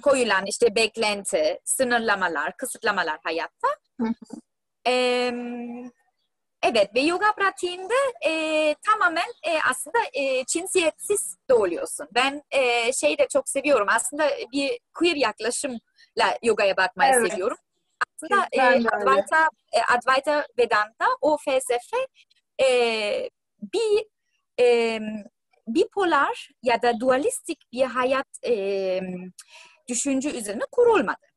koyulan 0.02 0.46
işte 0.46 0.76
beklenti, 0.76 1.60
sınırlamalar, 1.64 2.58
kısıtlamalar 2.58 3.20
hayatta. 3.24 3.68
e, 4.88 5.32
Evet 6.64 6.96
ve 6.96 7.00
yoga 7.00 7.32
pratiğinde 7.36 7.94
e, 8.26 8.76
tamamen 8.86 9.28
e, 9.48 9.60
aslında 9.70 9.98
e, 10.14 10.46
cinsiyetsiz 10.46 11.38
de 11.50 11.54
oluyorsun. 11.54 12.08
Ben 12.14 12.44
e, 12.52 12.94
şeyi 12.94 13.18
de 13.18 13.28
çok 13.28 13.50
seviyorum. 13.50 13.88
Aslında 13.90 14.30
bir 14.54 14.80
queer 14.94 15.16
yaklaşımla 15.16 16.38
yogaya 16.44 16.78
bakmayı 16.78 17.14
Evet. 17.14 17.32
seviyorum. 17.32 17.58
Aslında 18.06 18.48
e. 18.52 18.62
Advaita, 18.62 19.50
e, 19.74 19.80
Advaita 19.94 20.46
Vedanta 20.60 21.06
o 21.22 21.38
felsefe 21.38 21.98
e, 22.62 23.30
bir 23.74 24.06
e, 24.60 25.00
bipolar 25.68 26.50
ya 26.64 26.82
da 26.82 27.00
dualistik 27.00 27.60
bir 27.72 27.84
hayat 27.84 28.28
e, 28.48 29.00
düşünce 29.88 30.30
üzerine 30.30 30.64
kurulmadı. 30.72 31.30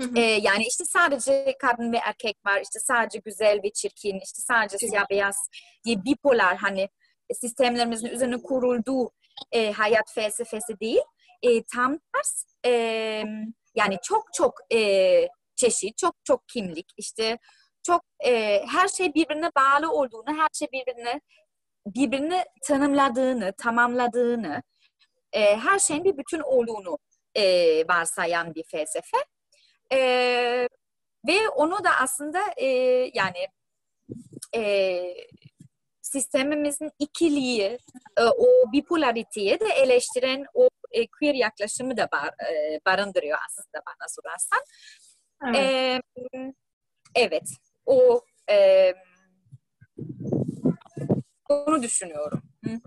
Hı 0.00 0.06
hı. 0.06 0.18
Ee, 0.18 0.20
yani 0.20 0.64
işte 0.68 0.84
sadece 0.84 1.56
kadın 1.58 1.92
ve 1.92 1.96
erkek 1.96 2.36
var, 2.46 2.60
işte 2.60 2.78
sadece 2.80 3.18
güzel 3.18 3.60
ve 3.62 3.70
çirkin, 3.70 4.20
işte 4.24 4.42
sadece 4.42 4.78
siyah 4.78 5.10
beyaz 5.10 5.36
diye 5.84 6.04
bipolar 6.04 6.56
hani 6.56 6.88
sistemlerimizin 7.34 8.06
üzerine 8.06 8.42
kurulduğu 8.42 9.10
e, 9.52 9.72
hayat 9.72 10.12
felsefesi 10.14 10.80
değil. 10.80 11.02
E, 11.42 11.62
tam 11.62 11.98
ters 12.14 12.44
e, 12.66 12.70
yani 13.74 13.98
çok 14.02 14.24
çok 14.34 14.54
e, 14.74 15.28
çeşit, 15.56 15.98
çok 15.98 16.14
çok 16.24 16.48
kimlik, 16.48 16.86
işte 16.96 17.38
çok 17.82 18.02
e, 18.26 18.62
her 18.66 18.88
şey 18.88 19.14
birbirine 19.14 19.50
bağlı 19.56 19.92
olduğunu, 19.92 20.36
her 20.38 20.48
şey 20.52 20.68
birbirine 20.72 21.20
birbirini 21.86 22.44
tanımladığını, 22.64 23.52
tamamladığını, 23.58 24.62
e, 25.32 25.56
her 25.56 25.78
şeyin 25.78 26.04
bir 26.04 26.18
bütün 26.18 26.40
olduğunu 26.40 26.98
e, 27.34 27.44
varsayan 27.88 28.54
bir 28.54 28.64
felsefe. 28.64 29.16
E, 29.92 29.98
ve 31.28 31.48
onu 31.48 31.84
da 31.84 31.90
aslında 32.00 32.40
e, 32.56 32.66
yani 33.14 33.48
e, 34.54 35.02
sistemimizin 36.02 36.90
ikiliği, 36.98 37.78
e, 38.18 38.24
o 38.24 38.72
bipolariteyi 38.72 39.60
de 39.60 39.68
eleştiren 39.76 40.46
o 40.54 40.68
e, 40.92 41.06
queer 41.06 41.34
yaklaşımı 41.34 41.96
da 41.96 42.08
bar, 42.12 42.28
e, 42.28 42.80
barındırıyor 42.86 43.38
aslında 43.48 43.82
bana 43.86 44.08
sorarsan. 44.08 44.60
Evet. 45.48 46.00
E, 46.34 46.52
evet, 47.14 47.48
o 47.86 48.20
e, 48.50 48.94
onu 51.48 51.82
düşünüyorum. 51.82 52.42
Hı. 52.64 52.80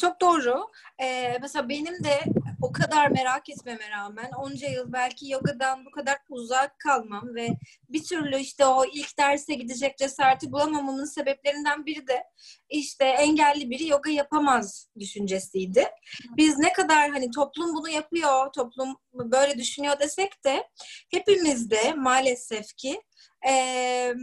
Çok 0.00 0.20
doğru. 0.20 0.66
Ee, 1.02 1.38
mesela 1.40 1.68
benim 1.68 2.04
de 2.04 2.20
o 2.62 2.72
kadar 2.72 3.08
merak 3.08 3.48
etmeme 3.50 3.90
rağmen 3.90 4.30
onca 4.38 4.68
yıl 4.68 4.92
belki 4.92 5.30
yogadan 5.30 5.84
bu 5.84 5.90
kadar 5.90 6.18
uzak 6.28 6.78
kalmam 6.78 7.34
ve 7.34 7.48
bir 7.88 8.04
türlü 8.04 8.36
işte 8.36 8.66
o 8.66 8.84
ilk 8.84 9.18
derse 9.18 9.54
gidecek 9.54 9.98
cesareti 9.98 10.52
bulamamamın 10.52 11.04
sebeplerinden 11.04 11.86
biri 11.86 12.06
de 12.06 12.24
işte 12.68 13.04
engelli 13.04 13.70
biri 13.70 13.86
yoga 13.88 14.10
yapamaz 14.10 14.88
düşüncesiydi. 14.98 15.86
Biz 16.36 16.58
ne 16.58 16.72
kadar 16.72 17.10
hani 17.10 17.30
toplum 17.30 17.74
bunu 17.74 17.88
yapıyor, 17.88 18.52
toplum 18.52 18.96
böyle 19.14 19.58
düşünüyor 19.58 20.00
desek 20.00 20.44
de 20.44 20.68
hepimiz 21.10 21.70
de 21.70 21.94
maalesef 21.94 22.76
ki 22.76 23.02
eee 23.46 24.14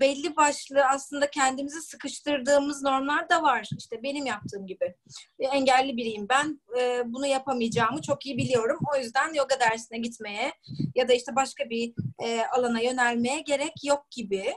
belli 0.00 0.36
başlı 0.36 0.84
aslında 0.84 1.30
kendimizi 1.30 1.80
sıkıştırdığımız 1.82 2.82
normlar 2.82 3.28
da 3.28 3.42
var. 3.42 3.68
İşte 3.78 4.02
benim 4.02 4.26
yaptığım 4.26 4.66
gibi. 4.66 4.94
Engelli 5.38 5.96
biriyim 5.96 6.26
ben. 6.28 6.60
E, 6.80 7.02
bunu 7.06 7.26
yapamayacağımı 7.26 8.02
çok 8.02 8.26
iyi 8.26 8.36
biliyorum. 8.36 8.78
O 8.94 8.98
yüzden 8.98 9.34
yoga 9.34 9.60
dersine 9.60 9.98
gitmeye 9.98 10.52
ya 10.94 11.08
da 11.08 11.12
işte 11.12 11.36
başka 11.36 11.70
bir 11.70 11.94
e, 12.22 12.42
alana 12.46 12.80
yönelmeye 12.80 13.40
gerek 13.40 13.84
yok 13.84 14.10
gibi. 14.10 14.54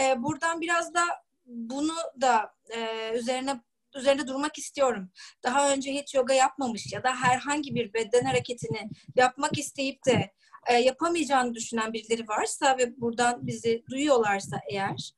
E, 0.00 0.22
buradan 0.22 0.60
biraz 0.60 0.94
da 0.94 1.00
bunu 1.46 1.94
da 2.20 2.54
e, 2.76 3.10
üzerine 3.14 3.60
üzerinde 3.96 4.26
durmak 4.26 4.58
istiyorum. 4.58 5.10
Daha 5.42 5.72
önce 5.72 5.92
hiç 5.92 6.14
yoga 6.14 6.34
yapmamış 6.34 6.92
ya 6.92 7.02
da 7.02 7.16
herhangi 7.16 7.74
bir 7.74 7.94
beden 7.94 8.24
hareketini 8.24 8.90
yapmak 9.16 9.58
isteyip 9.58 10.06
de 10.06 10.32
e, 10.66 10.74
yapamayacağını 10.74 11.54
düşünen 11.54 11.92
birileri 11.92 12.28
varsa 12.28 12.78
ve 12.78 13.00
buradan 13.00 13.46
bizi 13.46 13.84
duyuyorlarsa 13.90 14.60
eğer 14.70 15.14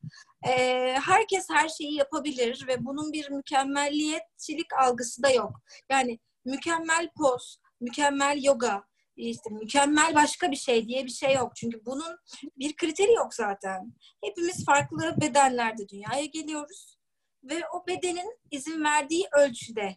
e, 0.46 0.52
herkes 0.92 1.50
her 1.50 1.68
şeyi 1.68 1.94
yapabilir 1.94 2.64
ve 2.68 2.85
bunun 2.85 3.12
bir 3.12 3.30
mükemmelliyetçilik 3.30 4.72
algısı 4.83 5.22
da 5.22 5.30
yok. 5.30 5.61
Yani 5.90 6.18
mükemmel 6.44 7.11
poz, 7.16 7.59
mükemmel 7.80 8.44
yoga, 8.44 8.85
işte 9.16 9.50
mükemmel 9.50 10.14
başka 10.14 10.50
bir 10.50 10.57
şey 10.57 10.88
diye 10.88 11.04
bir 11.04 11.11
şey 11.11 11.35
yok. 11.35 11.57
Çünkü 11.57 11.85
bunun 11.87 12.16
bir 12.59 12.76
kriteri 12.76 13.12
yok 13.12 13.35
zaten. 13.35 13.94
Hepimiz 14.24 14.64
farklı 14.64 15.14
bedenlerde 15.20 15.88
dünyaya 15.88 16.24
geliyoruz 16.24 16.98
ve 17.44 17.62
o 17.74 17.87
bedenin 17.87 18.38
izin 18.50 18.85
verdiği 18.85 19.24
ölçüde 19.38 19.96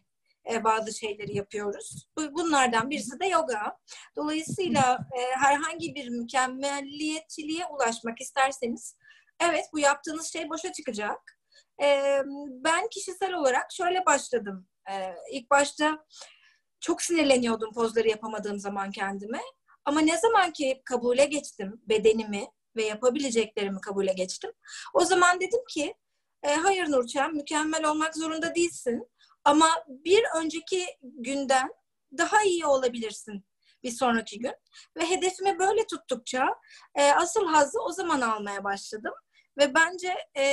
e, 0.52 0.64
bazı 0.64 0.98
şeyleri 0.98 1.36
yapıyoruz. 1.36 2.06
Bu- 2.18 2.34
Bunlardan 2.34 2.90
birisi 2.90 3.20
de 3.20 3.26
yoga. 3.26 3.78
Dolayısıyla 4.16 4.98
e, 5.18 5.36
herhangi 5.36 5.94
bir 5.94 6.08
mükemmelliyetçiliğe 6.08 7.66
ulaşmak 7.66 8.20
isterseniz 8.20 8.96
evet 9.40 9.64
bu 9.72 9.78
yaptığınız 9.78 10.32
şey 10.32 10.48
boşa 10.50 10.72
çıkacak. 10.72 11.38
E, 11.82 12.22
ben 12.64 12.88
kişisel 12.88 13.32
olarak 13.32 13.72
şöyle 13.72 14.06
başladım. 14.06 14.68
E, 14.90 15.14
ilk 15.32 15.50
başta 15.50 16.04
çok 16.80 17.02
sinirleniyordum 17.02 17.72
pozları 17.72 18.08
yapamadığım 18.08 18.58
zaman 18.58 18.90
kendime. 18.90 19.40
Ama 19.84 20.00
ne 20.00 20.18
zaman 20.18 20.52
ki 20.52 20.82
kabule 20.84 21.24
geçtim 21.24 21.80
bedenimi 21.88 22.46
ve 22.76 22.84
yapabileceklerimi 22.84 23.80
kabule 23.80 24.12
geçtim. 24.12 24.50
O 24.94 25.04
zaman 25.04 25.40
dedim 25.40 25.60
ki 25.68 25.94
e, 26.42 26.54
hayır 26.54 26.90
Nurçen 26.90 27.34
mükemmel 27.34 27.84
olmak 27.84 28.16
zorunda 28.16 28.54
değilsin. 28.54 29.08
Ama 29.48 29.68
bir 29.88 30.24
önceki 30.36 30.86
günden 31.02 31.68
daha 32.18 32.42
iyi 32.42 32.66
olabilirsin 32.66 33.44
bir 33.82 33.90
sonraki 33.90 34.38
gün. 34.38 34.54
Ve 34.96 35.10
hedefimi 35.10 35.58
böyle 35.58 35.86
tuttukça 35.86 36.48
e, 36.94 37.12
asıl 37.12 37.46
hazzı 37.46 37.80
o 37.82 37.92
zaman 37.92 38.20
almaya 38.20 38.64
başladım. 38.64 39.12
Ve 39.58 39.74
bence 39.74 40.14
e, 40.36 40.44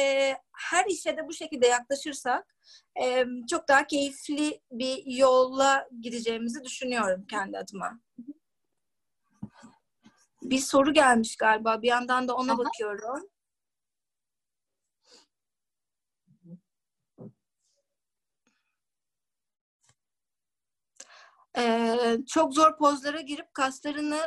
her 0.58 0.86
işe 0.86 1.18
de 1.18 1.28
bu 1.28 1.34
şekilde 1.34 1.68
yaklaşırsak 1.68 2.56
e, 3.02 3.26
çok 3.50 3.68
daha 3.68 3.88
keyifli 3.88 4.62
bir 4.72 5.04
yolla 5.06 5.88
gideceğimizi 6.02 6.64
düşünüyorum 6.64 7.26
kendi 7.30 7.58
adıma. 7.58 8.00
Bir 10.42 10.60
soru 10.60 10.94
gelmiş 10.94 11.36
galiba. 11.36 11.82
Bir 11.82 11.88
yandan 11.88 12.28
da 12.28 12.36
ona 12.36 12.52
Aha. 12.52 12.58
bakıyorum. 12.58 13.30
Ee, 21.58 22.18
çok 22.28 22.54
zor 22.54 22.78
pozlara 22.78 23.22
girip 23.22 23.54
kaslarını 23.54 24.20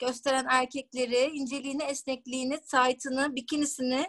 gösteren 0.00 0.46
erkekleri, 0.50 1.30
inceliğini, 1.34 1.82
esnekliğini, 1.82 2.60
tight'ını, 2.60 3.36
bikinisini 3.36 4.06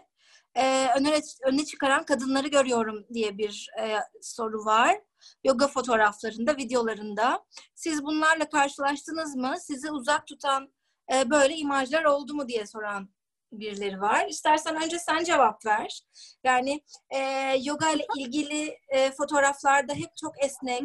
e, 0.55 0.87
öne, 0.97 1.21
öne 1.43 1.65
çıkaran 1.65 2.05
kadınları 2.05 2.47
görüyorum 2.47 3.05
diye 3.13 3.37
bir 3.37 3.69
e, 3.81 3.97
soru 4.21 4.65
var. 4.65 5.01
Yoga 5.43 5.67
fotoğraflarında, 5.67 6.57
videolarında. 6.57 7.45
Siz 7.75 8.03
bunlarla 8.03 8.49
karşılaştınız 8.49 9.35
mı? 9.35 9.55
Sizi 9.59 9.91
uzak 9.91 10.27
tutan 10.27 10.73
e, 11.13 11.29
böyle 11.29 11.55
imajlar 11.55 12.03
oldu 12.03 12.33
mu 12.33 12.47
diye 12.47 12.65
soran 12.67 13.09
birileri 13.51 14.01
var. 14.01 14.27
İstersen 14.27 14.83
önce 14.83 14.99
sen 14.99 15.23
cevap 15.23 15.65
ver. 15.65 16.01
Yani 16.43 16.81
e, 17.09 17.19
yoga 17.63 17.91
ile 17.91 18.05
ilgili 18.17 18.77
e, 18.89 19.11
fotoğraflarda 19.11 19.93
hep 19.93 20.17
çok 20.21 20.43
esnek, 20.43 20.83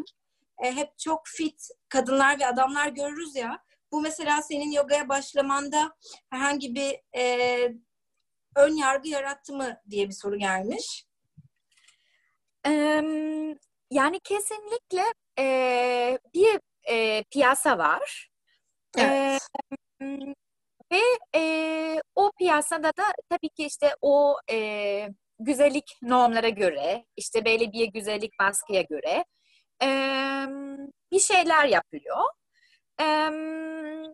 e, 0.64 0.72
hep 0.72 0.98
çok 0.98 1.26
fit 1.26 1.68
kadınlar 1.88 2.40
ve 2.40 2.46
adamlar 2.46 2.88
görürüz 2.88 3.36
ya. 3.36 3.64
Bu 3.92 4.00
mesela 4.00 4.42
senin 4.42 4.70
yogaya 4.70 5.08
başlamanda 5.08 5.96
herhangi 6.30 6.74
bir 6.74 7.18
e, 7.18 7.74
ön 8.56 8.76
yargı 8.76 9.08
yarattı 9.08 9.52
mı 9.52 9.80
diye 9.90 10.08
bir 10.08 10.14
soru 10.14 10.38
gelmiş. 10.38 11.06
Yani 13.92 14.20
kesinlikle 14.20 15.02
e, 15.38 16.18
bir 16.34 16.60
e, 16.88 17.24
piyasa 17.30 17.78
var. 17.78 18.30
Evet. 18.98 19.42
Em, 20.00 20.34
ve 20.92 21.00
e, 21.34 22.00
o 22.14 22.32
piyasada 22.38 22.88
da 22.88 23.04
tabii 23.30 23.48
ki 23.48 23.66
işte 23.66 23.94
o 24.00 24.36
e, 24.50 25.08
güzellik 25.38 25.98
normlara 26.02 26.48
göre, 26.48 27.04
işte 27.16 27.44
belli 27.44 27.72
bir 27.72 27.86
güzellik 27.86 28.32
baskıya 28.40 28.82
göre 28.82 29.24
em, 29.82 30.78
bir 31.12 31.18
şeyler 31.20 31.64
yapılıyor. 31.64 32.18
Em, 32.98 34.04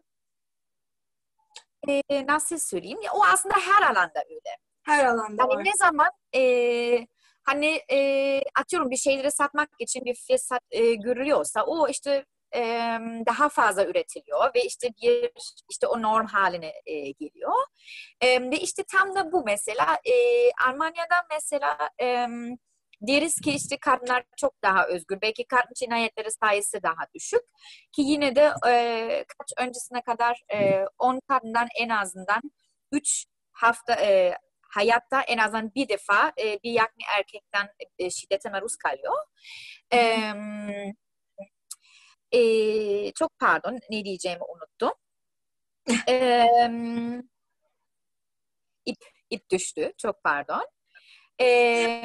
e, 1.88 2.26
nasıl 2.26 2.59
söyleyeyim? 2.59 2.98
O 3.14 3.24
aslında 3.24 3.54
her 3.54 3.83
alanda 3.83 4.24
öyle. 4.31 4.57
Her 4.83 5.04
alanda 5.04 5.42
Yani 5.42 5.54
var. 5.57 5.64
ne 5.64 5.72
zaman 5.76 6.09
e, 6.35 7.07
hani 7.44 7.81
e, 7.92 8.40
atıyorum 8.61 8.90
bir 8.90 8.96
şeyleri 8.96 9.33
satmak 9.33 9.68
için 9.78 10.04
bir 10.04 10.14
fiyat 10.14 10.62
e, 10.70 10.94
görülüyorsa 10.94 11.64
o 11.64 11.88
işte 11.88 12.24
e, 12.54 12.61
daha 13.26 13.48
fazla 13.48 13.85
üretiliyor 13.85 14.54
ve 14.54 14.64
işte 14.64 14.88
bir 15.02 15.31
işte 15.70 15.87
o 15.87 16.02
norm 16.02 16.26
haline 16.26 16.72
e, 16.87 17.11
geliyor. 17.11 17.52
E, 18.20 18.50
ve 18.50 18.57
işte 18.57 18.83
tam 18.92 19.14
da 19.14 19.33
bu 19.33 19.44
mesela 19.44 19.98
e, 20.04 20.12
Almanya'da 20.68 21.26
mesela 21.31 21.90
e, 22.00 22.26
deriz 23.00 23.40
ki 23.40 23.52
işte 23.52 23.76
kadınlar 23.80 24.24
çok 24.37 24.62
daha 24.62 24.87
özgür. 24.87 25.18
Belki 25.22 25.44
kadın 25.46 25.74
cinayetleri 25.76 26.30
sayısı 26.30 26.82
daha 26.82 27.06
düşük. 27.14 27.42
Ki 27.92 28.02
yine 28.02 28.37
de 28.37 28.52
e, 28.68 29.24
kaç 29.38 29.66
öncesine 29.66 30.02
kadar 30.02 30.42
10 30.98 31.16
e, 31.16 31.20
kadından 31.28 31.68
en 31.78 31.88
azından 31.88 32.42
3 32.92 33.24
hafta 33.52 33.94
e, 33.94 34.38
hayatta 34.68 35.22
en 35.22 35.38
azından 35.38 35.74
bir 35.74 35.88
defa 35.88 36.32
e, 36.38 36.62
bir 36.64 36.72
yakni 36.72 37.04
erkekten 37.18 37.68
e, 37.98 38.11
şiddete 38.11 38.50
maruz 38.50 38.76
kalıyor. 38.76 39.16
E, 39.92 39.98
e, 42.32 43.12
çok 43.12 43.38
pardon 43.38 43.78
ne 43.90 44.04
diyeceğimi 44.04 44.42
unuttum. 44.44 44.92
e, 46.08 46.46
ip, 48.87 48.98
ip 49.30 49.50
düştü. 49.50 49.92
Çok 49.98 50.22
pardon. 50.24 50.66
E, 51.40 52.04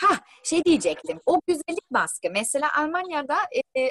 ha 0.00 0.20
şey 0.44 0.64
diyecektim. 0.64 1.20
O 1.26 1.40
güzellik 1.46 1.90
baskı. 1.90 2.28
Mesela 2.30 2.68
Almanya'da 2.76 3.36
e, 3.76 3.90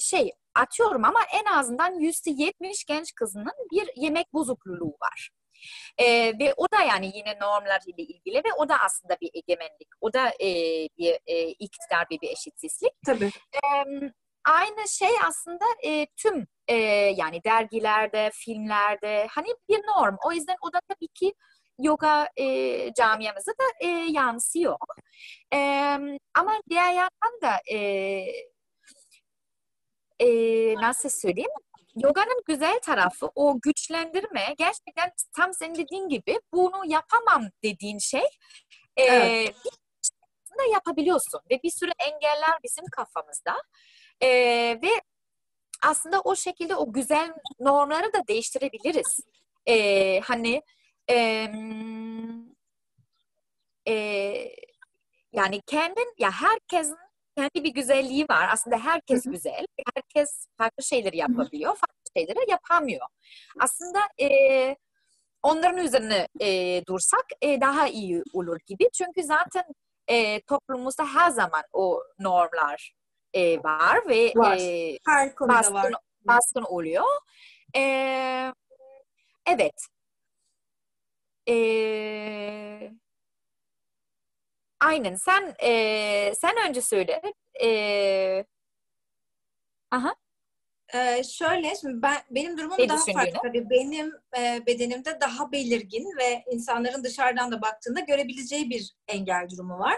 şey 0.00 0.32
atıyorum 0.54 1.04
ama 1.04 1.20
en 1.34 1.44
azından 1.44 2.00
yüzde 2.00 2.30
yetmiş 2.30 2.84
genç 2.84 3.14
kızının 3.14 3.54
bir 3.72 3.90
yemek 3.96 4.32
bozukluğu 4.32 4.96
var. 5.02 5.30
E, 5.98 6.38
ve 6.38 6.54
o 6.56 6.66
da 6.72 6.82
yani 6.82 7.12
yine 7.14 7.38
normlar 7.40 7.80
ile 7.86 8.02
ilgili 8.02 8.36
ve 8.36 8.52
o 8.58 8.68
da 8.68 8.76
aslında 8.80 9.16
bir 9.20 9.30
egemenlik. 9.34 9.88
O 10.00 10.12
da 10.12 10.28
e, 10.28 10.48
bir 10.98 11.18
e, 11.26 11.48
iktidar 11.48 12.06
bir, 12.10 12.20
bir 12.20 12.28
eşitsizlik. 12.28 12.92
Tabii. 13.06 13.30
E, 13.54 13.60
aynı 14.44 14.88
şey 14.88 15.10
aslında 15.28 15.64
e, 15.84 16.06
tüm 16.16 16.46
e, 16.68 16.74
yani 17.16 17.44
dergilerde, 17.44 18.30
filmlerde 18.34 19.26
hani 19.30 19.48
bir 19.68 19.78
norm. 19.78 20.16
O 20.26 20.32
yüzden 20.32 20.56
o 20.62 20.72
da 20.72 20.80
tabii 20.88 21.08
ki 21.08 21.34
yoga 21.82 22.28
e, 22.36 22.94
camiamıza 22.94 23.52
da 23.52 23.86
e, 23.86 23.88
yansıyor. 23.88 24.76
E, 25.52 25.58
ama 26.34 26.52
diğer 26.70 26.92
yandan 26.92 27.40
da 27.42 27.74
e, 27.74 27.78
e, 30.18 30.28
nasıl 30.74 31.08
söyleyeyim 31.08 31.50
yoganın 31.96 32.42
güzel 32.46 32.80
tarafı 32.80 33.30
o 33.34 33.60
güçlendirme 33.60 34.54
gerçekten 34.58 35.12
tam 35.36 35.54
senin 35.54 35.74
dediğin 35.74 36.08
gibi 36.08 36.40
bunu 36.52 36.82
yapamam 36.86 37.48
dediğin 37.62 37.98
şey 37.98 38.24
e, 38.96 39.02
evet. 39.02 39.56
e, 40.68 40.72
yapabiliyorsun 40.72 41.40
ve 41.50 41.60
bir 41.62 41.70
sürü 41.70 41.90
engeller 41.98 42.58
bizim 42.64 42.84
kafamızda 42.92 43.56
e, 44.20 44.28
ve 44.82 44.90
aslında 45.82 46.20
o 46.20 46.36
şekilde 46.36 46.76
o 46.76 46.92
güzel 46.92 47.34
normları 47.60 48.12
da 48.12 48.26
değiştirebiliriz. 48.28 49.20
E, 49.66 50.20
hani 50.20 50.62
e, 51.10 51.46
e, 53.88 53.94
yani 55.32 55.60
kendin 55.66 56.14
ya 56.18 56.30
herkesin 56.30 56.96
kendi 57.36 57.64
bir 57.64 57.74
güzelliği 57.74 58.24
var. 58.30 58.48
Aslında 58.52 58.78
herkes 58.78 59.24
Hı-hı. 59.24 59.32
güzel. 59.32 59.66
Herkes 59.94 60.46
farklı 60.58 60.82
şeyleri 60.84 61.16
yapabiliyor. 61.16 61.76
Farklı 61.76 62.10
şeyleri 62.16 62.50
yapamıyor. 62.50 63.06
Aslında 63.60 64.00
e, 64.20 64.76
onların 65.42 65.84
üzerine 65.84 66.28
e, 66.40 66.82
dursak 66.86 67.26
e, 67.42 67.60
daha 67.60 67.88
iyi 67.88 68.22
olur 68.32 68.58
gibi. 68.66 68.88
Çünkü 68.92 69.22
zaten 69.22 69.64
e, 70.08 70.40
toplumumuzda 70.40 71.04
her 71.14 71.30
zaman 71.30 71.62
o 71.72 72.02
normlar 72.18 72.92
e, 73.34 73.62
var 73.62 74.08
ve 74.08 74.32
var. 74.36 74.56
E, 74.60 74.98
her 75.06 75.34
konuda 75.34 75.54
baskın, 75.54 75.74
var. 75.74 75.92
baskın 76.24 76.62
oluyor. 76.62 77.04
E, 77.76 77.82
evet. 79.46 79.86
E, 81.50 82.92
Aynen. 84.80 85.14
Sen 85.14 85.54
e, 85.62 86.32
sen 86.34 86.68
önce 86.68 86.80
söyle. 86.80 87.22
E, 87.62 88.44
aha. 89.90 90.14
Ee, 90.94 91.22
şöyle, 91.24 91.76
şimdi 91.80 92.02
ben 92.02 92.16
benim 92.30 92.58
durumum 92.58 92.76
ne 92.78 92.88
daha 92.88 93.04
farklı 93.12 93.38
tabii. 93.42 93.70
Benim 93.70 94.12
e, 94.38 94.66
bedenimde 94.66 95.20
daha 95.20 95.52
belirgin 95.52 96.04
ve 96.18 96.44
insanların 96.52 97.04
dışarıdan 97.04 97.52
da 97.52 97.62
baktığında 97.62 98.00
görebileceği 98.00 98.70
bir 98.70 98.94
engel 99.08 99.48
durumu 99.50 99.78
var. 99.78 99.96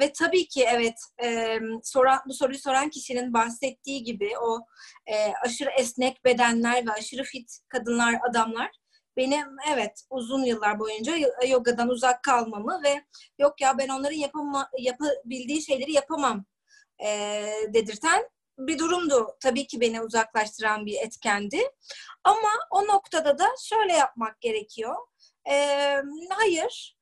Ve 0.00 0.12
tabii 0.12 0.48
ki 0.48 0.64
evet, 0.68 0.94
e, 1.24 1.58
soran, 1.82 2.18
bu 2.26 2.34
soruyu 2.34 2.58
soran 2.58 2.90
kişinin 2.90 3.32
bahsettiği 3.32 4.04
gibi 4.04 4.30
o 4.42 4.58
e, 5.06 5.32
aşırı 5.44 5.70
esnek 5.78 6.24
bedenler 6.24 6.86
ve 6.86 6.90
aşırı 6.92 7.22
fit 7.22 7.58
kadınlar, 7.68 8.14
adamlar 8.30 8.70
benim 9.16 9.46
evet 9.72 10.04
uzun 10.10 10.44
yıllar 10.44 10.78
boyunca 10.78 11.16
yogadan 11.48 11.88
uzak 11.88 12.22
kalmamı 12.22 12.80
ve 12.84 13.04
yok 13.38 13.60
ya 13.60 13.78
ben 13.78 13.88
onların 13.88 14.16
yapama, 14.16 14.70
yapabildiği 14.78 15.62
şeyleri 15.62 15.92
yapamam 15.92 16.44
e, 17.04 17.08
dedirten 17.68 18.28
bir 18.58 18.78
durumdu. 18.78 19.36
Tabii 19.40 19.66
ki 19.66 19.80
beni 19.80 20.02
uzaklaştıran 20.02 20.86
bir 20.86 20.96
etkendi. 21.06 21.60
Ama 22.24 22.50
o 22.70 22.86
noktada 22.86 23.38
da 23.38 23.46
şöyle 23.62 23.92
yapmak 23.92 24.40
gerekiyor. 24.40 24.96
E, 25.50 25.54
hayır, 26.30 26.96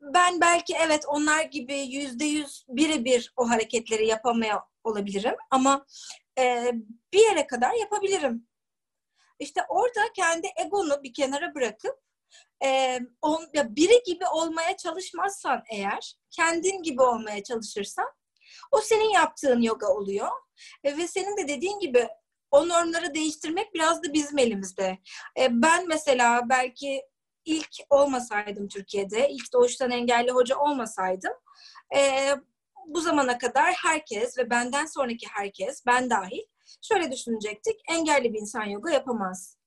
ben 0.00 0.40
belki 0.40 0.74
evet 0.76 1.04
onlar 1.08 1.42
gibi 1.44 1.78
yüzde 1.78 2.24
yüz 2.24 2.64
birebir 2.68 3.32
o 3.36 3.50
hareketleri 3.50 4.06
yapamaya 4.06 4.64
olabilirim 4.84 5.34
ama 5.50 5.86
e, 6.38 6.72
bir 7.12 7.30
yere 7.30 7.46
kadar 7.46 7.72
yapabilirim. 7.72 8.49
İşte 9.40 9.60
orada 9.68 10.12
kendi 10.16 10.48
egonu 10.56 11.02
bir 11.02 11.14
kenara 11.14 11.54
bırakıp 11.54 12.00
e, 12.64 13.00
on, 13.22 13.48
ya 13.54 13.76
biri 13.76 14.02
gibi 14.06 14.26
olmaya 14.26 14.76
çalışmazsan 14.76 15.62
eğer, 15.70 16.14
kendin 16.30 16.82
gibi 16.82 17.02
olmaya 17.02 17.42
çalışırsan 17.42 18.06
o 18.72 18.80
senin 18.80 19.10
yaptığın 19.10 19.60
yoga 19.60 19.88
oluyor. 19.88 20.28
E, 20.84 20.96
ve 20.96 21.08
senin 21.08 21.36
de 21.36 21.48
dediğin 21.48 21.78
gibi 21.78 22.08
o 22.50 22.68
normları 22.68 23.14
değiştirmek 23.14 23.74
biraz 23.74 24.02
da 24.02 24.12
bizim 24.12 24.38
elimizde. 24.38 24.98
E, 25.38 25.62
ben 25.62 25.88
mesela 25.88 26.48
belki 26.48 27.02
ilk 27.44 27.70
olmasaydım 27.90 28.68
Türkiye'de, 28.68 29.30
ilk 29.30 29.52
doğuştan 29.52 29.90
engelli 29.90 30.30
hoca 30.30 30.56
olmasaydım 30.56 31.32
e, 31.96 32.30
bu 32.86 33.00
zamana 33.00 33.38
kadar 33.38 33.72
herkes 33.72 34.38
ve 34.38 34.50
benden 34.50 34.86
sonraki 34.86 35.26
herkes, 35.30 35.86
ben 35.86 36.10
dahil 36.10 36.42
şöyle 36.82 37.12
düşünecektik. 37.12 37.80
Engelli 37.88 38.32
bir 38.32 38.40
insan 38.40 38.64
yoga 38.64 38.90
yapamaz. 38.90 39.58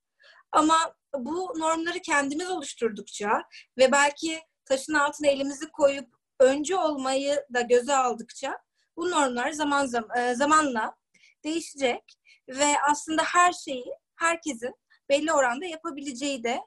Ama 0.51 0.95
bu 1.15 1.53
normları 1.55 1.99
kendimiz 1.99 2.49
oluşturdukça 2.49 3.43
ve 3.77 3.91
belki 3.91 4.39
taşın 4.65 4.93
altına 4.93 5.27
elimizi 5.27 5.71
koyup 5.71 6.09
öncü 6.39 6.75
olmayı 6.75 7.45
da 7.53 7.61
göze 7.61 7.95
aldıkça 7.95 8.57
bu 8.97 9.11
normlar 9.11 9.51
zaman 9.51 9.85
zaman 9.85 10.17
e, 10.17 10.35
zamanla 10.35 10.95
değişecek 11.43 12.03
ve 12.49 12.73
aslında 12.89 13.23
her 13.23 13.53
şeyi 13.53 13.85
herkesin 14.15 14.75
belli 15.09 15.33
oranda 15.33 15.65
yapabileceği 15.65 16.43
de 16.43 16.59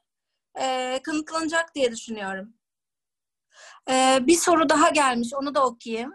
e, 0.61 1.01
kanıtlanacak 1.03 1.75
diye 1.75 1.93
düşünüyorum. 1.93 2.55
E, 3.91 4.19
bir 4.21 4.37
soru 4.37 4.69
daha 4.69 4.89
gelmiş, 4.89 5.35
onu 5.35 5.55
da 5.55 5.67
okuyayım. 5.67 6.13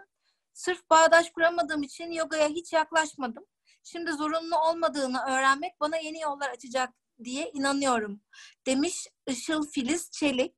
Sırf 0.54 0.90
bağdaş 0.90 1.30
kuramadığım 1.30 1.82
için 1.82 2.10
yogaya 2.10 2.48
hiç 2.48 2.72
yaklaşmadım. 2.72 3.44
Şimdi 3.84 4.12
zorunlu 4.12 4.58
olmadığını 4.58 5.20
öğrenmek 5.28 5.80
bana 5.80 5.96
yeni 5.96 6.20
yollar 6.20 6.50
açacak 6.50 6.90
diye 7.24 7.50
inanıyorum. 7.50 8.20
Demiş 8.66 9.06
Işıl 9.26 9.70
Filiz 9.70 10.10
Çelik. 10.10 10.54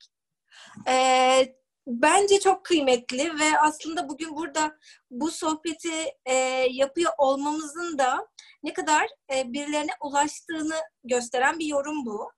Ee, 0.88 1.54
bence 1.87 2.40
çok 2.40 2.64
kıymetli 2.64 3.38
ve 3.38 3.58
aslında 3.60 4.08
bugün 4.08 4.37
burada 4.37 4.78
bu 5.10 5.30
sohbeti 5.30 5.92
e, 6.26 6.34
yapıyor 6.70 7.12
olmamızın 7.18 7.98
da 7.98 8.28
ne 8.62 8.72
kadar 8.72 9.06
e, 9.34 9.52
birilerine 9.52 9.92
ulaştığını 10.00 10.76
gösteren 11.04 11.58
bir 11.58 11.66
yorum 11.66 12.06
bu. 12.06 12.30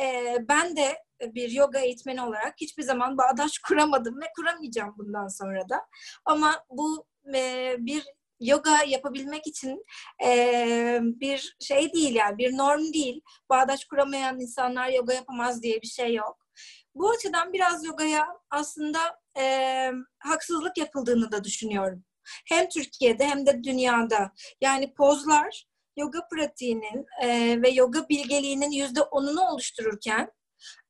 E, 0.00 0.36
ben 0.48 0.76
de 0.76 0.96
bir 1.20 1.50
yoga 1.50 1.78
eğitmeni 1.78 2.22
olarak 2.22 2.54
hiçbir 2.60 2.82
zaman 2.82 3.18
bağdaş 3.18 3.58
kuramadım 3.58 4.20
ve 4.20 4.26
kuramayacağım 4.36 4.94
bundan 4.98 5.28
sonra 5.28 5.68
da. 5.68 5.86
Ama 6.24 6.64
bu 6.70 7.06
e, 7.34 7.74
bir 7.78 8.04
yoga 8.40 8.82
yapabilmek 8.82 9.46
için 9.46 9.84
e, 10.24 10.98
bir 11.02 11.56
şey 11.60 11.92
değil 11.92 12.14
yani 12.14 12.38
bir 12.38 12.56
norm 12.56 12.92
değil. 12.92 13.20
Bağdaş 13.50 13.84
kuramayan 13.84 14.40
insanlar 14.40 14.88
yoga 14.88 15.12
yapamaz 15.14 15.62
diye 15.62 15.82
bir 15.82 15.86
şey 15.86 16.14
yok. 16.14 16.46
Bu 16.94 17.10
açıdan 17.10 17.52
biraz 17.52 17.84
yogaya 17.84 18.26
aslında 18.50 18.98
e, 19.38 19.90
haksızlık 20.18 20.78
yapıldığını 20.78 21.32
da 21.32 21.44
düşünüyorum. 21.44 22.04
Hem 22.48 22.68
Türkiye'de 22.68 23.26
hem 23.26 23.46
de 23.46 23.64
dünyada. 23.64 24.32
Yani 24.60 24.94
pozlar 24.94 25.66
yoga 25.96 26.28
pratiğinin 26.32 27.06
e, 27.22 27.62
ve 27.62 27.68
yoga 27.68 28.08
bilgeliğinin 28.08 28.70
yüzde 28.70 29.02
onunu 29.02 29.40
oluştururken 29.40 30.30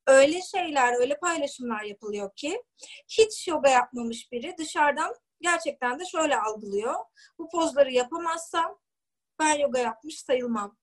öyle 0.06 0.40
şeyler, 0.42 1.00
öyle 1.00 1.18
paylaşımlar 1.18 1.82
yapılıyor 1.82 2.30
ki 2.36 2.62
hiç 3.08 3.48
yoga 3.48 3.70
yapmamış 3.70 4.32
biri 4.32 4.54
dışarıdan 4.58 5.14
gerçekten 5.40 5.98
de 6.00 6.04
şöyle 6.04 6.40
algılıyor. 6.40 6.94
Bu 7.38 7.48
pozları 7.48 7.92
yapamazsam 7.92 8.78
ben 9.38 9.58
yoga 9.58 9.78
yapmış 9.78 10.20
sayılmam. 10.20 10.76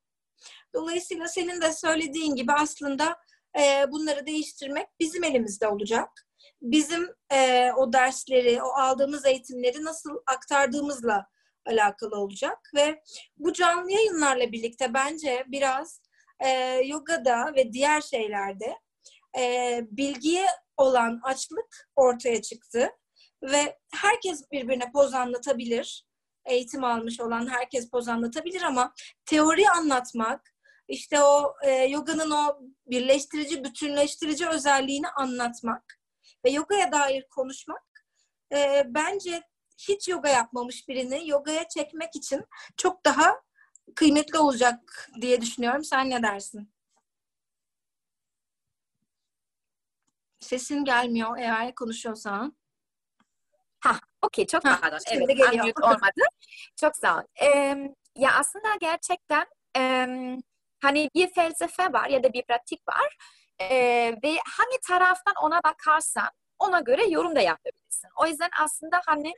Dolayısıyla 0.74 1.28
senin 1.28 1.62
de 1.62 1.74
söylediğin 1.74 2.36
gibi 2.36 2.54
aslında 2.54 3.18
e, 3.60 3.92
bunları 3.92 4.26
değiştirmek 4.26 4.88
bizim 5.00 5.24
elimizde 5.24 5.68
olacak. 5.68 6.10
Bizim 6.62 7.10
e, 7.32 7.72
o 7.78 7.94
dersleri, 7.94 8.64
o 8.64 8.68
aldığımız 8.68 9.26
eğitimleri 9.26 9.84
nasıl 9.84 10.18
aktardığımızla 10.28 11.28
alakalı 11.66 12.16
olacak 12.16 12.60
ve 12.76 13.04
bu 13.38 13.54
canlı 13.54 13.92
yayınlarla 13.92 14.52
birlikte 14.52 14.94
bence 14.94 15.46
biraz 15.48 16.02
e, 16.40 16.50
yogada 16.86 17.54
ve 17.56 17.74
diğer 17.74 18.02
şeylerde 18.02 18.78
e, 19.38 19.80
bilgiye 19.92 20.48
olan 20.78 21.20
açlık 21.24 21.90
ortaya 21.96 22.42
çıktı 22.42 22.90
ve 23.44 23.80
herkes 23.94 24.52
birbirine 24.52 24.92
poz 24.92 25.14
anlatabilir. 25.14 26.06
Eğitim 26.46 26.84
almış 26.84 27.20
olan 27.20 27.48
herkes 27.48 27.90
poz 27.90 28.08
anlatabilir 28.08 28.62
ama 28.62 28.94
teori 29.26 29.70
anlatmak, 29.70 30.54
işte 30.88 31.24
o 31.24 31.54
e, 31.64 31.72
yoganın 31.72 32.32
o 32.32 32.60
birleştirici, 32.88 33.64
bütünleştirici 33.64 34.48
özelliğini 34.48 35.08
anlatmak 35.08 36.00
ve 36.46 36.50
yogaya 36.50 36.92
dair 36.92 37.28
konuşmak 37.30 38.06
e, 38.54 38.84
bence 38.88 39.44
hiç 39.78 40.08
yoga 40.08 40.30
yapmamış 40.30 40.88
birini 40.88 41.30
yogaya 41.30 41.68
çekmek 41.68 42.16
için 42.16 42.44
çok 42.78 43.06
daha 43.06 43.42
kıymetli 43.96 44.38
olacak 44.38 45.10
diye 45.22 45.42
düşünüyorum. 45.42 45.84
Sen 45.84 46.10
ne 46.10 46.24
dersin? 46.24 46.74
Sesin 50.40 50.86
gelmiyor 50.86 51.38
eğer 51.38 51.76
konuşuyorsan. 51.76 52.58
Ha, 53.84 54.00
okey 54.22 54.48
çok 54.48 54.66
Ha, 54.66 54.80
pardon. 54.82 55.00
Evet, 55.12 55.28
geliyor. 55.28 55.74
olmadı. 55.82 56.22
Çok 56.82 56.96
sağ 56.96 57.18
ol. 57.18 57.22
Ee, 57.42 57.78
ya 58.18 58.34
aslında 58.40 58.68
gerçekten 58.82 59.46
e, 59.78 60.08
hani 60.82 61.10
bir 61.16 61.34
felsefe 61.34 61.94
var 61.94 62.10
ya 62.10 62.24
da 62.24 62.34
bir 62.34 62.44
pratik 62.44 62.88
var 62.88 63.18
Ee, 63.62 64.16
ve 64.24 64.30
hangi 64.58 64.78
taraftan 64.88 65.34
ona 65.42 65.64
bakarsan 65.64 66.30
ona 66.60 66.80
göre 66.80 67.06
yorum 67.10 67.36
da 67.36 67.42
yapabilirsin. 67.42 68.10
O 68.22 68.26
yüzden 68.28 68.50
aslında 68.62 69.02
hani 69.06 69.34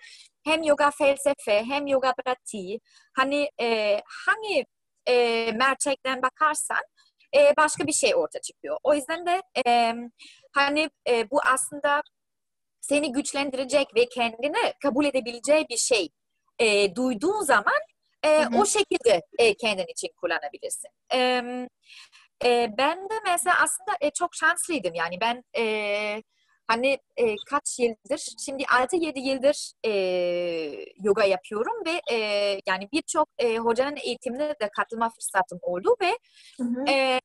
hem 0.46 0.64
yoga 0.64 0.92
felsefe 0.92 1.64
hem 1.64 1.88
yoga 1.88 2.14
pratiği 2.14 2.80
hani 3.16 3.50
e, 3.62 4.02
hangi 4.26 4.66
e, 5.06 5.52
mercekten 5.52 6.22
bakarsan 6.22 6.82
e, 7.36 7.54
başka 7.58 7.88
bir 7.88 7.94
şey 7.94 8.16
ortaya 8.16 8.42
çıkıyor. 8.42 8.78
O 8.84 8.94
yüzden 8.94 9.26
de 9.26 9.42
e, 9.68 9.94
hani 10.54 10.90
e, 11.10 11.32
bu 11.32 11.40
aslında 11.46 12.02
seni 12.90 13.12
güçlendirecek 13.12 13.96
ve 13.96 14.06
kendini 14.06 14.74
kabul 14.84 15.06
edebileceği 15.06 15.66
bir 15.70 15.78
şey 15.78 16.10
e, 16.60 16.96
duyduğun 16.96 17.42
zaman 17.42 17.80
e, 18.24 18.44
Hı 18.44 18.46
hı. 18.46 18.58
o 18.58 18.66
şekilde 18.66 19.22
e, 19.40 19.54
kendin 19.54 19.88
için 19.88 20.10
kullanabilirsin. 20.22 20.90
E, 21.14 21.20
e, 22.46 22.70
ben 22.78 22.98
de 22.98 23.14
mesela 23.26 23.56
aslında 23.56 23.98
e, 24.02 24.10
çok 24.10 24.36
şanslıydım 24.36 24.94
yani 24.94 25.18
ben 25.22 25.44
e, 25.58 26.24
hani 26.68 26.98
e, 27.18 27.36
kaç 27.50 27.80
yıldır 27.80 28.26
şimdi 28.46 28.64
6-7 28.64 29.20
yıldır 29.20 29.72
e, 29.86 29.92
yoga 31.04 31.24
yapıyorum 31.24 31.86
ve 31.86 32.02
e, 32.12 32.18
yani 32.68 32.90
birçok 32.94 33.30
e, 33.38 33.58
hocanın 33.58 33.98
eğitimine 34.06 34.50
de 34.50 34.70
katılma 34.78 35.10
fırsatım 35.10 35.60
oldu 35.62 35.96
ve 36.02 36.18
Hı 36.58 36.64
hı. 36.64 36.92
e, 36.92 37.20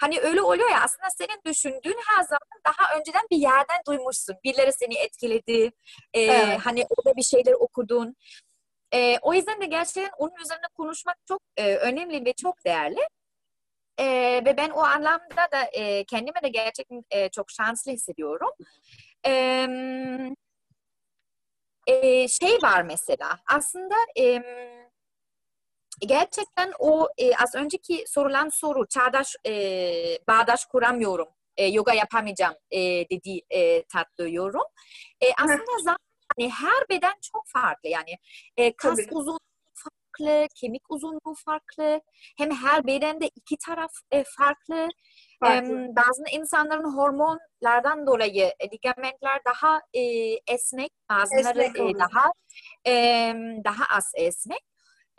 hani 0.00 0.20
öyle 0.20 0.42
oluyor 0.42 0.70
ya 0.70 0.80
aslında 0.82 1.10
senin 1.10 1.40
düşündüğün 1.46 1.98
her 2.06 2.22
zaman 2.22 2.40
daha 2.66 2.98
önceden 2.98 3.22
bir 3.30 3.36
yerden 3.36 3.80
duymuşsun. 3.86 4.36
Birileri 4.44 4.72
seni 4.72 4.98
etkiledi. 4.98 5.72
e, 6.14 6.20
Evet. 6.22 6.58
Hani 6.62 6.86
orada 6.90 7.16
bir 7.16 7.22
şeyler 7.22 7.52
okudun. 7.52 8.16
E, 8.94 9.18
o 9.22 9.34
yüzden 9.34 9.60
de 9.60 9.66
gerçekten 9.66 10.10
onun 10.18 10.34
üzerine 10.44 10.66
konuşmak 10.76 11.16
çok 11.28 11.42
e, 11.56 11.76
önemli 11.76 12.24
ve 12.24 12.32
çok 12.32 12.64
değerli. 12.64 13.00
E, 13.98 14.06
ve 14.44 14.56
ben 14.56 14.70
o 14.70 14.80
anlamda 14.80 15.48
da 15.52 15.62
e, 15.72 16.04
kendime 16.04 16.42
de 16.42 16.48
gerçekten 16.48 17.02
e, 17.10 17.28
çok 17.28 17.50
şanslı 17.50 17.92
hissediyorum. 17.92 18.50
E, 19.26 19.32
e, 21.86 22.28
şey 22.28 22.58
var 22.62 22.82
mesela 22.82 23.38
aslında 23.46 23.94
e, 24.18 24.42
gerçekten 26.00 26.72
o 26.78 27.08
e, 27.18 27.36
az 27.36 27.54
önceki 27.54 28.04
sorulan 28.06 28.48
soru 28.48 28.86
çağdaş 28.86 29.36
e, 29.46 29.52
bağdaş 30.28 30.64
kuramıyorum 30.64 31.28
e, 31.56 31.66
yoga 31.66 31.92
yapamayacağım 31.94 32.54
e, 32.70 32.80
dediği 33.10 33.42
e, 33.50 33.82
tatlı 33.82 34.30
yorum. 34.30 34.66
E, 35.20 35.26
aslında 35.38 35.78
zaten 35.84 36.10
hani 36.36 36.50
her 36.50 36.88
beden 36.90 37.14
çok 37.32 37.42
farklı 37.46 37.88
yani 37.88 38.18
e, 38.56 38.72
kas 38.76 38.96
Tabii. 38.96 39.14
uzunluğu 39.14 39.38
farklı, 39.74 40.46
kemik 40.54 40.82
uzunluğu 40.88 41.34
farklı. 41.44 42.00
Hem 42.38 42.50
her 42.50 42.86
bedende 42.86 43.30
iki 43.36 43.56
taraf 43.56 43.90
e, 44.10 44.24
farklı. 44.24 44.88
Farklı. 45.40 45.72
Em, 45.72 45.96
bazı 45.96 46.22
insanların 46.32 46.96
hormonlardan 46.96 48.06
dolayı 48.06 48.52
e, 48.60 48.70
ligamentler 48.70 49.40
daha 49.46 49.80
e, 49.94 50.00
esnek, 50.54 50.90
bazıları 51.10 51.62
Esnek 51.62 51.96
e, 51.96 51.98
daha 51.98 52.32
em, 52.84 53.64
daha 53.64 53.96
az 53.96 54.12
esnek. 54.16 54.69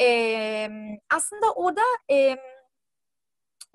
Em, 0.01 0.99
aslında 1.09 1.53
orada 1.53 1.81
em, 2.09 2.37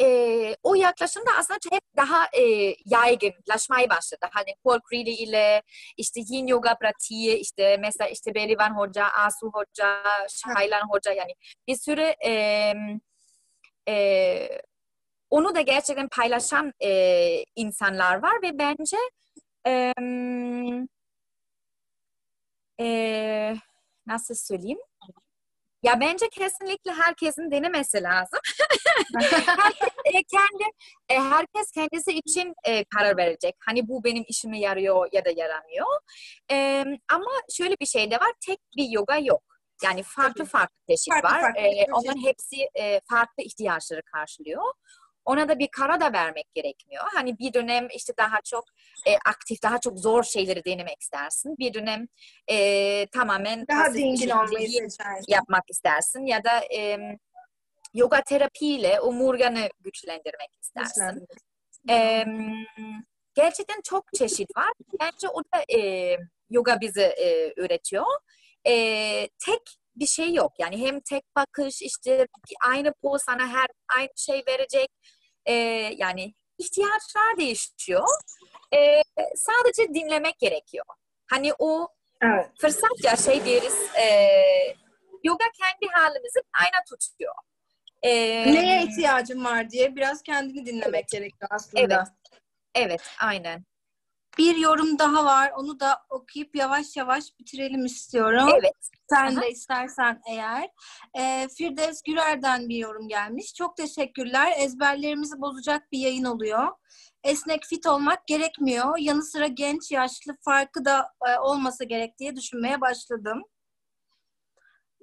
e, 0.01 0.57
o 0.63 0.75
yaklaşımda 0.75 1.31
aslında 1.39 1.59
hep 1.73 1.83
daha 1.97 2.27
e, 2.27 2.75
yaygınlaşmaya 2.85 3.91
başladı. 3.91 4.27
Hani 4.33 4.55
Creeley 4.91 5.15
ile 5.15 5.63
işte 5.97 6.21
Yin 6.29 6.47
Yoga 6.47 6.79
pratiği, 6.79 7.37
işte 7.37 7.77
mesela 7.81 8.09
işte 8.11 8.35
Berivan 8.35 8.77
Hoca, 8.79 9.07
Asu 9.07 9.51
Hoca, 9.53 10.03
Şaylan 10.29 10.89
Hoca 10.91 11.13
yani 11.13 11.35
bir 11.69 11.77
sürü 11.77 12.15
e, 12.27 12.73
e, 13.89 14.49
onu 15.31 15.55
da 15.55 15.61
gerçekten 15.61 16.09
paylaşan 16.09 16.73
e, 16.83 17.45
insanlar 17.57 18.23
var 18.23 18.43
ve 18.43 18.59
bence 18.59 18.97
e, 19.67 19.93
e, 22.81 23.57
nasıl 24.07 24.35
söyleyeyim? 24.35 24.79
Ya 25.87 26.01
bence 26.01 26.29
kesinlikle 26.29 26.93
herkesin 26.93 27.51
denemesi 27.51 28.03
lazım. 28.03 28.39
herkes 29.47 29.89
e, 30.05 30.13
kendi 30.13 30.65
e, 31.09 31.21
herkes 31.21 31.71
kendisi 31.75 32.13
için 32.13 32.55
e, 32.65 32.85
karar 32.85 33.17
verecek. 33.17 33.55
Hani 33.67 33.89
bu 33.89 34.05
benim 34.05 34.25
işime 34.29 34.59
yarıyor 34.61 35.09
ya 35.13 35.25
da 35.25 35.31
yaramıyor. 35.31 35.87
E, 36.51 36.85
ama 37.13 37.31
şöyle 37.57 37.75
bir 37.81 37.87
şey 37.87 38.11
de 38.11 38.15
var. 38.15 38.33
Tek 38.47 38.59
bir 38.77 38.89
yoga 38.91 39.17
yok. 39.19 39.43
Yani 39.85 40.03
farklı 40.03 40.35
Tabii. 40.35 40.49
farklı 40.49 40.77
çeşit 40.89 41.13
Farklı 41.13 41.29
var. 41.29 41.41
farklı 41.41 41.61
E, 41.61 41.71
çeşit. 41.73 41.89
onların 41.93 42.27
hepsi 42.27 42.57
e, 42.75 43.01
farklı 43.11 43.43
ihtiyaçları 43.43 44.03
karşılıyor. 44.15 44.63
Ona 45.27 45.49
da 45.49 45.59
bir 45.59 45.69
karar 45.69 46.01
da 46.01 46.13
vermek 46.13 46.55
gerekmiyor. 46.55 47.05
Hani 47.15 47.39
bir 47.39 47.53
dönem 47.53 47.89
işte 47.95 48.13
daha 48.19 48.41
çok 48.45 48.65
e, 49.07 49.17
aktif, 49.27 49.63
daha 49.63 49.79
çok 49.81 49.99
zor 49.99 50.23
şeyleri 50.23 50.65
denemek 50.65 51.03
istersin. 51.03 51.57
Bir 51.59 51.75
dönem 51.75 52.07
e, 52.51 53.07
tamamen 53.07 53.67
Daha 53.69 53.95
dingin 53.95 54.31
olmayı 54.31 54.69
seçersin. 54.69 55.25
yapmak 55.29 55.65
istersin 55.71 56.27
ya 56.27 56.45
da 56.45 56.61
e, 56.77 56.99
yoga 57.95 58.23
terapiyle 58.23 59.01
omurganı 59.01 59.69
güçlendirmek 59.81 60.51
istersin. 60.63 61.27
E, 61.91 62.25
gerçekten 63.35 63.81
çok 63.85 64.05
çeşit 64.19 64.57
var. 64.57 64.73
Bence 65.01 65.29
o 65.29 65.41
da 65.41 65.79
e, 65.79 66.11
yoga 66.51 66.81
bize 66.81 67.05
e, 67.05 67.53
öğretiyor. 67.61 68.07
E, 68.67 68.73
tek 69.47 69.63
bir 69.97 70.07
şey 70.07 70.35
yok. 70.35 70.53
Yani 70.59 70.87
hem 70.87 71.01
tek 71.01 71.25
bakış 71.37 71.83
işte 71.83 72.27
aynı 72.61 72.93
poz 73.03 73.23
sana 73.23 73.49
her 73.49 73.67
aynı 73.97 74.11
şey 74.17 74.43
verecek. 74.49 74.89
E, 75.47 75.53
yani 75.97 76.35
ihtiyaçlar 76.59 77.37
değişiyor. 77.39 78.07
E, 78.75 79.03
sadece 79.37 79.95
dinlemek 79.95 80.39
gerekiyor. 80.39 80.85
Hani 81.31 81.53
o 81.59 81.89
Evet. 82.23 82.51
fırsatça 82.61 83.17
şey 83.17 83.45
deriz 83.45 83.75
e, 84.01 84.07
yoga 85.25 85.45
kendi 85.61 85.93
halimizi 85.93 86.41
ayna 86.61 86.85
tutuyor. 86.89 87.35
E, 88.03 88.11
Neye 88.53 88.83
ihtiyacın 88.83 89.45
var 89.45 89.71
diye 89.71 89.97
biraz 89.97 90.23
kendini 90.23 90.67
dinlemek 90.67 91.09
gerekiyor 91.09 91.49
aslında. 91.51 91.81
Evet. 91.83 92.09
Evet, 92.75 93.01
aynen. 93.21 93.65
Bir 94.39 94.57
yorum 94.57 94.99
daha 94.99 95.25
var. 95.25 95.53
Onu 95.57 95.81
da 95.81 95.99
okuyup 96.11 96.57
yavaş 96.57 96.97
yavaş 96.97 97.39
bitirelim 97.39 97.85
istiyorum. 97.85 98.49
Evet. 98.53 98.91
Sen 99.11 99.27
Aha. 99.37 99.41
de 99.41 99.51
istersen 99.51 100.21
eğer. 100.31 100.71
Ee, 101.19 101.49
Firdevs 101.59 102.03
Gürer'den 102.03 102.69
bir 102.69 102.77
yorum 102.77 103.09
gelmiş. 103.09 103.55
Çok 103.55 103.77
teşekkürler. 103.77 104.53
Ezberlerimizi 104.59 105.41
bozacak 105.41 105.93
bir 105.93 105.99
yayın 105.99 106.25
oluyor. 106.25 106.69
Esnek 107.25 107.65
fit 107.65 107.87
olmak 107.87 108.27
gerekmiyor. 108.27 108.99
Yanı 108.99 109.23
sıra 109.23 109.47
genç 109.47 109.91
yaşlı 109.91 110.37
farkı 110.45 110.85
da 110.85 111.13
e, 111.29 111.39
olmasa 111.39 111.85
gerek 111.85 112.19
diye 112.19 112.37
düşünmeye 112.37 112.81
başladım. 112.81 113.43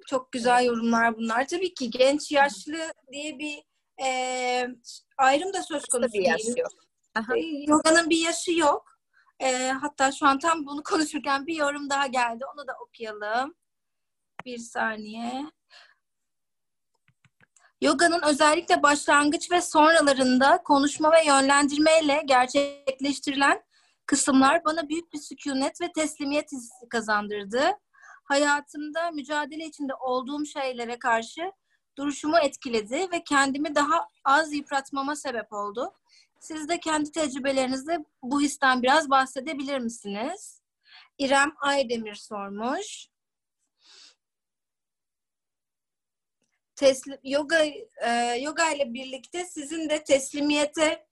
Çok 0.06 0.32
güzel 0.32 0.64
yorumlar 0.64 1.16
bunlar. 1.16 1.48
Tabii 1.48 1.74
ki 1.74 1.90
genç 1.90 2.32
yaşlı 2.32 2.78
diye 3.12 3.38
bir 3.38 3.62
e, 4.04 4.68
ayrım 5.18 5.52
da 5.52 5.62
söz 5.62 5.84
konusu 5.84 6.12
değil. 6.12 6.56
E, 7.36 7.40
Yoganın 7.66 8.10
bir 8.10 8.18
yaşı 8.18 8.52
yok. 8.52 8.93
E, 9.40 9.68
hatta 9.68 10.12
şu 10.12 10.26
an 10.26 10.38
tam 10.38 10.66
bunu 10.66 10.82
konuşurken 10.90 11.46
bir 11.46 11.54
yorum 11.54 11.90
daha 11.90 12.06
geldi. 12.06 12.44
Onu 12.54 12.66
da 12.66 12.76
okuyalım. 12.86 13.54
Bir 14.44 14.58
saniye. 14.58 15.44
Yoga'nın 17.80 18.22
özellikle 18.22 18.82
başlangıç 18.82 19.50
ve 19.50 19.60
sonralarında 19.60 20.62
konuşma 20.62 21.12
ve 21.12 21.24
yönlendirmeyle 21.24 22.22
gerçekleştirilen 22.26 23.62
kısımlar 24.06 24.64
bana 24.64 24.88
büyük 24.88 25.12
bir 25.12 25.18
sükunet 25.18 25.80
ve 25.80 25.92
teslimiyet 25.92 26.52
hissi 26.52 26.88
kazandırdı. 26.88 27.70
Hayatımda 28.24 29.10
mücadele 29.10 29.64
içinde 29.64 29.94
olduğum 29.94 30.46
şeylere 30.46 30.98
karşı 30.98 31.52
duruşumu 31.98 32.38
etkiledi 32.38 33.08
ve 33.12 33.24
kendimi 33.24 33.74
daha 33.74 34.08
az 34.24 34.52
yıpratmama 34.52 35.16
sebep 35.16 35.52
oldu. 35.52 35.92
Siz 36.44 36.68
de 36.68 36.80
kendi 36.80 37.12
tecrübelerinizde 37.12 38.04
bu 38.22 38.40
histen 38.40 38.82
biraz 38.82 39.10
bahsedebilir 39.10 39.78
misiniz? 39.78 40.62
İrem 41.18 41.52
Aydemir 41.60 42.14
sormuş. 42.14 43.08
Teslim, 46.76 47.18
yoga 47.22 47.64
e, 48.04 48.10
yoga 48.40 48.70
ile 48.70 48.94
birlikte 48.94 49.44
sizin 49.44 49.88
de 49.88 50.04
teslimiyete 50.04 51.06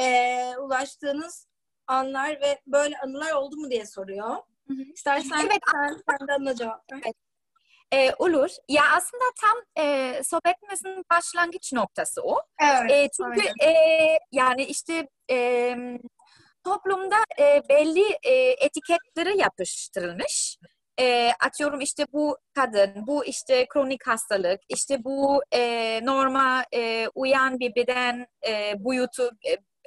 e, 0.00 0.56
ulaştığınız 0.56 1.48
anlar 1.86 2.40
ve 2.40 2.60
böyle 2.66 2.98
anılar 2.98 3.32
oldu 3.32 3.56
mu 3.56 3.70
diye 3.70 3.86
soruyor. 3.86 4.36
Hı 4.68 4.74
hı. 4.74 4.82
İstersen 4.94 5.46
evet. 5.46 5.60
sen, 5.72 6.02
sen 6.10 6.28
de 6.28 6.32
anla 6.32 6.54
cevap 6.54 6.92
ver. 6.92 7.00
Evet. 7.04 7.16
E, 7.94 8.14
olur. 8.18 8.50
Ya 8.68 8.82
aslında 8.96 9.24
tam 9.40 9.84
e, 9.84 10.14
sohbetimizin 10.24 11.04
başlangıç 11.12 11.72
noktası 11.72 12.22
o. 12.22 12.42
Evet. 12.62 12.90
E, 12.90 13.08
çünkü 13.16 13.48
e, 13.66 13.72
yani 14.32 14.64
işte 14.64 15.08
e, 15.30 15.76
toplumda 16.64 17.16
e, 17.40 17.62
belli 17.68 18.18
e, 18.22 18.32
etiketleri 18.64 19.38
yapıştırılmış. 19.38 20.58
E, 21.00 21.30
atıyorum 21.44 21.80
işte 21.80 22.04
bu 22.12 22.38
kadın, 22.54 23.06
bu 23.06 23.24
işte 23.24 23.66
kronik 23.68 24.06
hastalık, 24.06 24.60
işte 24.68 25.04
bu 25.04 25.42
e, 25.54 26.00
norma 26.02 26.64
e, 26.74 27.08
uyan 27.14 27.60
bir 27.60 27.74
beden 27.74 28.26
e, 28.48 28.74
boyutu 28.84 29.30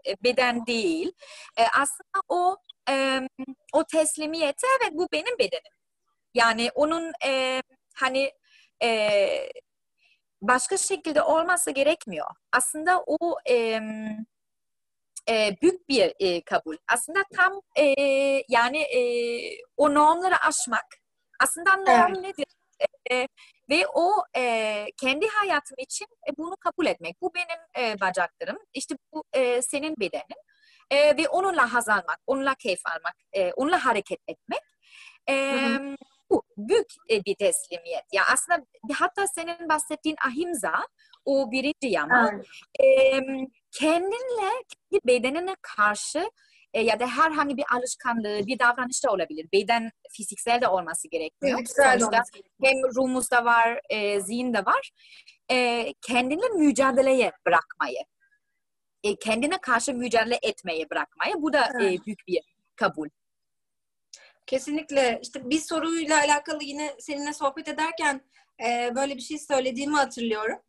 e, 0.08 0.16
beden 0.24 0.66
değil. 0.66 1.12
E, 1.58 1.64
aslında 1.64 2.22
o 2.30 2.58
e, 2.90 3.20
o 3.74 3.84
teslimiyete 3.84 4.68
evet 4.82 4.92
bu 4.94 5.08
benim 5.12 5.40
bedenim. 5.40 5.74
Yani 6.34 6.70
onun 6.76 7.12
e, 7.26 7.62
hani 7.94 8.32
e, 8.84 9.20
başka 10.42 10.78
şekilde 10.78 11.22
olması 11.22 11.72
gerekmiyor. 11.72 12.28
Aslında 12.52 13.04
o 13.08 13.38
e, 13.50 13.80
e, 15.30 15.56
büyük 15.62 15.90
bir 15.90 16.14
e, 16.20 16.42
kabul. 16.42 16.78
Aslında 16.94 17.20
tam 17.36 17.62
e, 17.80 17.84
yani 18.50 18.78
e, 18.78 19.02
o 19.78 19.94
normları 19.94 20.38
aşmak. 20.38 20.86
Aslında 21.40 21.76
norm 21.76 22.14
evet. 22.14 22.24
nedir? 22.24 22.46
E, 23.12 23.28
ve 23.70 23.88
o 23.94 24.12
e, 24.36 24.86
kendi 25.02 25.28
hayatım 25.28 25.76
için 25.78 26.08
e, 26.30 26.38
bunu 26.38 26.56
kabul 26.58 26.86
etmek. 26.86 27.22
Bu 27.22 27.34
benim 27.36 27.88
e, 27.88 28.02
bacaklarım. 28.02 28.58
İşte 28.74 28.96
bu 29.14 29.24
e, 29.34 29.62
senin 29.62 29.96
bedenin. 30.00 30.44
E, 30.92 31.18
ve 31.18 31.30
onunla 31.30 31.74
haz 31.74 31.90
almak, 31.90 32.20
onunla 32.28 32.56
keyif 32.56 32.82
almak, 32.86 33.16
e, 33.34 33.54
onunla 33.54 33.86
hareket 33.86 34.20
etmek. 34.28 34.62
E, 35.28 35.34
hı 35.34 35.76
hı 35.76 35.96
bu 36.30 36.44
büyük 36.58 36.88
e, 37.10 37.26
bir 37.26 37.36
teslimiyet. 37.36 38.04
Ya 38.12 38.24
aslında 38.34 38.66
hatta 38.94 39.28
senin 39.28 39.70
bahsettiğin 39.70 40.16
ahimza 40.28 40.88
o 41.26 41.52
birinci 41.52 41.88
yama 41.88 42.32
evet. 42.34 42.46
e, 42.80 43.20
kendinle 43.72 44.52
kendi 44.92 45.08
bedenine 45.08 45.56
karşı 45.62 46.30
e, 46.74 46.82
ya 46.82 47.00
da 47.00 47.08
herhangi 47.08 47.58
bir 47.58 47.66
alışkanlığı, 47.76 48.48
bir 48.48 48.60
davranış 48.60 49.04
da 49.04 49.12
olabilir. 49.12 49.48
Beden 49.54 49.92
fiziksel 50.12 50.62
de 50.62 50.68
olması 50.68 51.08
gerekiyor. 51.08 51.58
Fiziksel 51.58 52.00
Sonuçta 52.00 52.24
hem 52.64 52.78
ruhumuzda 52.96 53.46
var, 53.46 53.80
e, 53.90 54.22
zihinde 54.22 54.66
var. 54.66 54.92
E, 55.52 55.88
kendinle 56.02 56.48
mücadeleye 56.50 57.32
bırakmayı, 57.48 58.00
e, 59.04 59.16
kendine 59.16 59.58
karşı 59.58 59.94
mücadele 59.94 60.40
etmeyi 60.42 60.90
bırakmayı. 60.90 61.34
Bu 61.38 61.54
da 61.54 61.70
evet. 61.76 62.02
e, 62.02 62.06
büyük 62.06 62.20
bir 62.28 62.42
kabul. 62.76 63.10
Kesinlikle. 64.46 65.20
İşte 65.22 65.50
bir 65.50 65.60
soruyla 65.60 66.18
alakalı 66.18 66.64
yine 66.64 66.96
seninle 67.00 67.34
sohbet 67.34 67.68
ederken 67.68 68.22
e, 68.66 68.96
böyle 68.96 69.16
bir 69.16 69.22
şey 69.22 69.40
söylediğimi 69.40 69.96
hatırlıyorum. 69.96 70.60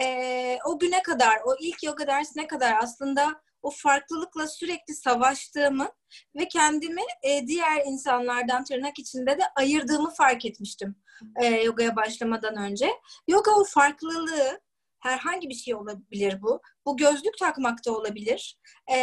E, 0.00 0.58
o 0.66 0.78
güne 0.78 1.02
kadar, 1.02 1.36
o 1.44 1.56
ilk 1.60 1.82
yoga 1.82 2.06
dersine 2.06 2.46
kadar 2.46 2.74
aslında 2.82 3.42
o 3.62 3.70
farklılıkla 3.70 4.46
sürekli 4.48 4.94
savaştığımı 4.94 5.88
ve 6.36 6.48
kendimi 6.48 7.02
e, 7.22 7.46
diğer 7.46 7.86
insanlardan 7.86 8.64
tırnak 8.64 8.98
içinde 8.98 9.38
de 9.38 9.42
ayırdığımı 9.56 10.10
fark 10.10 10.44
etmiştim 10.44 10.96
e, 11.42 11.46
yogaya 11.46 11.96
başlamadan 11.96 12.56
önce. 12.56 12.90
Yoga 13.28 13.50
o 13.50 13.64
farklılığı 13.64 14.60
herhangi 15.02 15.48
bir 15.48 15.54
şey 15.54 15.74
olabilir 15.74 16.42
bu. 16.42 16.60
Bu 16.86 16.96
gözlük 16.96 17.38
takmak 17.38 17.86
da 17.86 17.92
olabilir. 17.92 18.58
E, 18.86 18.96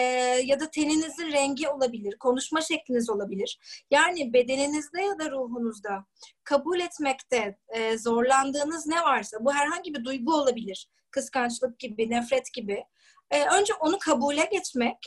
ya 0.45 0.59
da 0.59 0.71
teninizin 0.71 1.31
rengi 1.31 1.69
olabilir. 1.69 2.17
Konuşma 2.19 2.61
şekliniz 2.61 3.09
olabilir. 3.09 3.59
Yani 3.91 4.33
bedeninizde 4.33 5.01
ya 5.01 5.19
da 5.19 5.31
ruhunuzda 5.31 6.05
kabul 6.43 6.79
etmekte 6.79 7.57
e, 7.75 7.97
zorlandığınız 7.97 8.87
ne 8.87 9.01
varsa 9.01 9.37
bu 9.41 9.53
herhangi 9.53 9.93
bir 9.93 10.03
duygu 10.03 10.33
olabilir. 10.33 10.89
Kıskançlık 11.11 11.79
gibi, 11.79 12.09
nefret 12.09 12.53
gibi. 12.53 12.83
E, 13.31 13.45
önce 13.45 13.73
onu 13.73 13.99
kabule 13.99 14.49
geçmek 14.51 14.97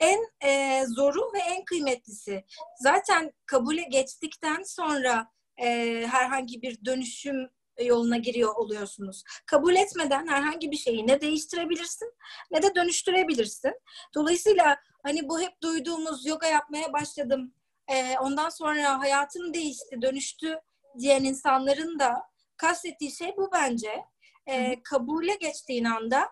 en 0.00 0.18
e, 0.44 0.82
zoru 0.86 1.32
ve 1.34 1.38
en 1.38 1.64
kıymetlisi. 1.64 2.44
Zaten 2.82 3.32
kabule 3.46 3.82
geçtikten 3.82 4.62
sonra 4.62 5.28
e, 5.62 5.66
herhangi 6.10 6.62
bir 6.62 6.84
dönüşüm 6.84 7.50
yoluna 7.84 8.16
giriyor 8.16 8.54
oluyorsunuz. 8.54 9.22
Kabul 9.46 9.74
etmeden 9.74 10.26
herhangi 10.26 10.70
bir 10.70 10.76
şeyi 10.76 11.06
ne 11.06 11.20
değiştirebilirsin 11.20 12.12
ne 12.50 12.62
de 12.62 12.74
dönüştürebilirsin. 12.74 13.72
Dolayısıyla 14.14 14.76
hani 15.02 15.28
bu 15.28 15.40
hep 15.40 15.62
duyduğumuz 15.62 16.26
yoga 16.26 16.46
yapmaya 16.46 16.92
başladım. 16.92 17.54
E, 17.88 18.18
ondan 18.18 18.48
sonra 18.48 19.00
hayatım 19.00 19.54
değişti, 19.54 20.02
dönüştü 20.02 20.60
diyen 20.98 21.24
insanların 21.24 21.98
da 21.98 22.22
kastettiği 22.56 23.10
şey 23.10 23.36
bu 23.36 23.50
bence. 23.52 24.04
E, 24.46 24.82
kabule 24.82 25.34
geçtiğin 25.34 25.84
anda 25.84 26.28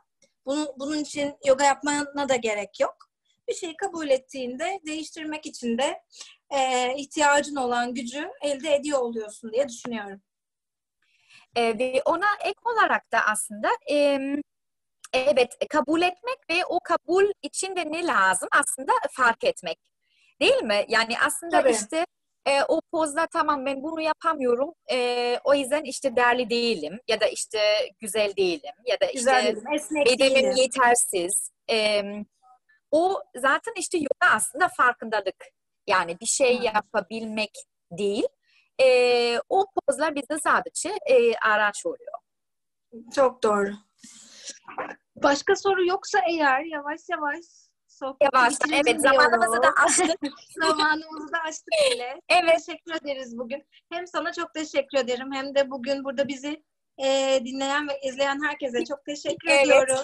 bunu, 0.47 0.75
bunun 0.79 0.99
için 0.99 1.35
yoga 1.47 1.65
yapmana 1.65 2.29
da 2.29 2.37
gerek 2.37 2.81
yok. 2.81 2.97
Bir 3.49 3.55
şeyi 3.55 3.77
kabul 3.77 4.09
ettiğinde 4.09 4.81
değiştirmek 4.87 5.47
için 5.47 5.79
de 5.79 6.03
e, 6.51 6.95
ihtiyacın 6.97 7.57
olan 7.57 7.95
gücü 7.95 8.31
elde 8.43 8.75
ediyor 8.75 8.99
oluyorsun 8.99 9.53
diye 9.53 9.69
düşünüyorum. 9.69 10.23
E, 11.57 11.79
ve 11.79 12.03
ona 12.05 12.27
ek 12.45 12.61
olarak 12.65 13.13
da 13.13 13.19
aslında 13.27 13.69
e, 13.91 14.19
evet 15.13 15.57
kabul 15.71 16.03
etmek 16.03 16.39
ve 16.51 16.67
o 16.67 16.81
kabul 16.81 17.25
içinde 17.43 17.93
ne 17.93 18.07
lazım 18.07 18.49
aslında 18.53 18.93
fark 19.11 19.45
etmek. 19.45 19.79
Değil 20.41 20.63
mi? 20.63 20.85
Yani 20.89 21.15
aslında 21.27 21.63
Tabii. 21.63 21.71
işte 21.71 22.07
e, 22.47 22.63
o 22.69 22.81
pozda 22.93 23.27
tamam 23.27 23.67
ben 23.67 23.83
bunu 23.83 24.01
yapamıyorum. 24.01 24.73
E, 24.91 25.39
o 25.45 25.55
yüzden 25.55 25.85
işte 25.85 26.17
değerli 26.17 26.51
değilim 26.51 27.01
ya 27.09 27.21
da 27.21 27.27
işte 27.27 27.59
güzel 28.01 28.37
değilim 28.37 28.75
ya 28.87 29.01
da 29.01 29.07
işte 29.07 29.55
bedenim 30.07 30.57
yetersiz. 30.57 31.51
E, 31.71 32.03
o 32.91 33.23
zaten 33.37 33.73
işte 33.77 33.99
yoga 33.99 34.35
aslında 34.35 34.69
farkındalık. 34.69 35.45
Yani 35.87 36.21
bir 36.21 36.27
şey 36.27 36.59
yapabilmek 36.59 37.51
değil 37.91 38.27
e, 38.81 39.41
o 39.49 39.67
pozlar 39.77 40.15
bizde 40.15 40.39
sadece 40.39 40.89
e, 40.89 41.35
araç 41.37 41.87
oluyor. 41.87 42.13
Çok 43.15 43.43
doğru. 43.43 43.73
Başka 45.17 45.57
soru 45.57 45.87
yoksa 45.87 46.19
eğer 46.29 46.65
yavaş 46.65 47.01
yavaş 47.09 47.45
sohbet 47.99 48.29
Yavaştan 48.35 48.73
evet 48.73 49.01
zamanımızı 49.01 49.63
da 49.63 49.69
açtık. 49.85 50.21
zamanımızı 50.61 51.33
da 51.33 51.39
açtık 51.39 51.75
bile. 51.95 52.21
evet. 52.29 52.65
Teşekkür 52.67 52.95
ederiz 52.95 53.39
bugün. 53.39 53.65
Hem 53.93 54.07
sana 54.07 54.33
çok 54.33 54.55
teşekkür 54.55 54.99
ederim 54.99 55.33
hem 55.33 55.55
de 55.55 55.71
bugün 55.71 56.05
burada 56.05 56.29
bizi 56.29 56.63
e, 57.05 57.41
dinleyen 57.45 57.89
ve 57.89 58.01
izleyen 58.01 58.45
herkese 58.45 58.85
çok 58.85 59.05
teşekkür 59.05 59.49
evet. 59.49 59.65
ediyorum. 59.65 59.97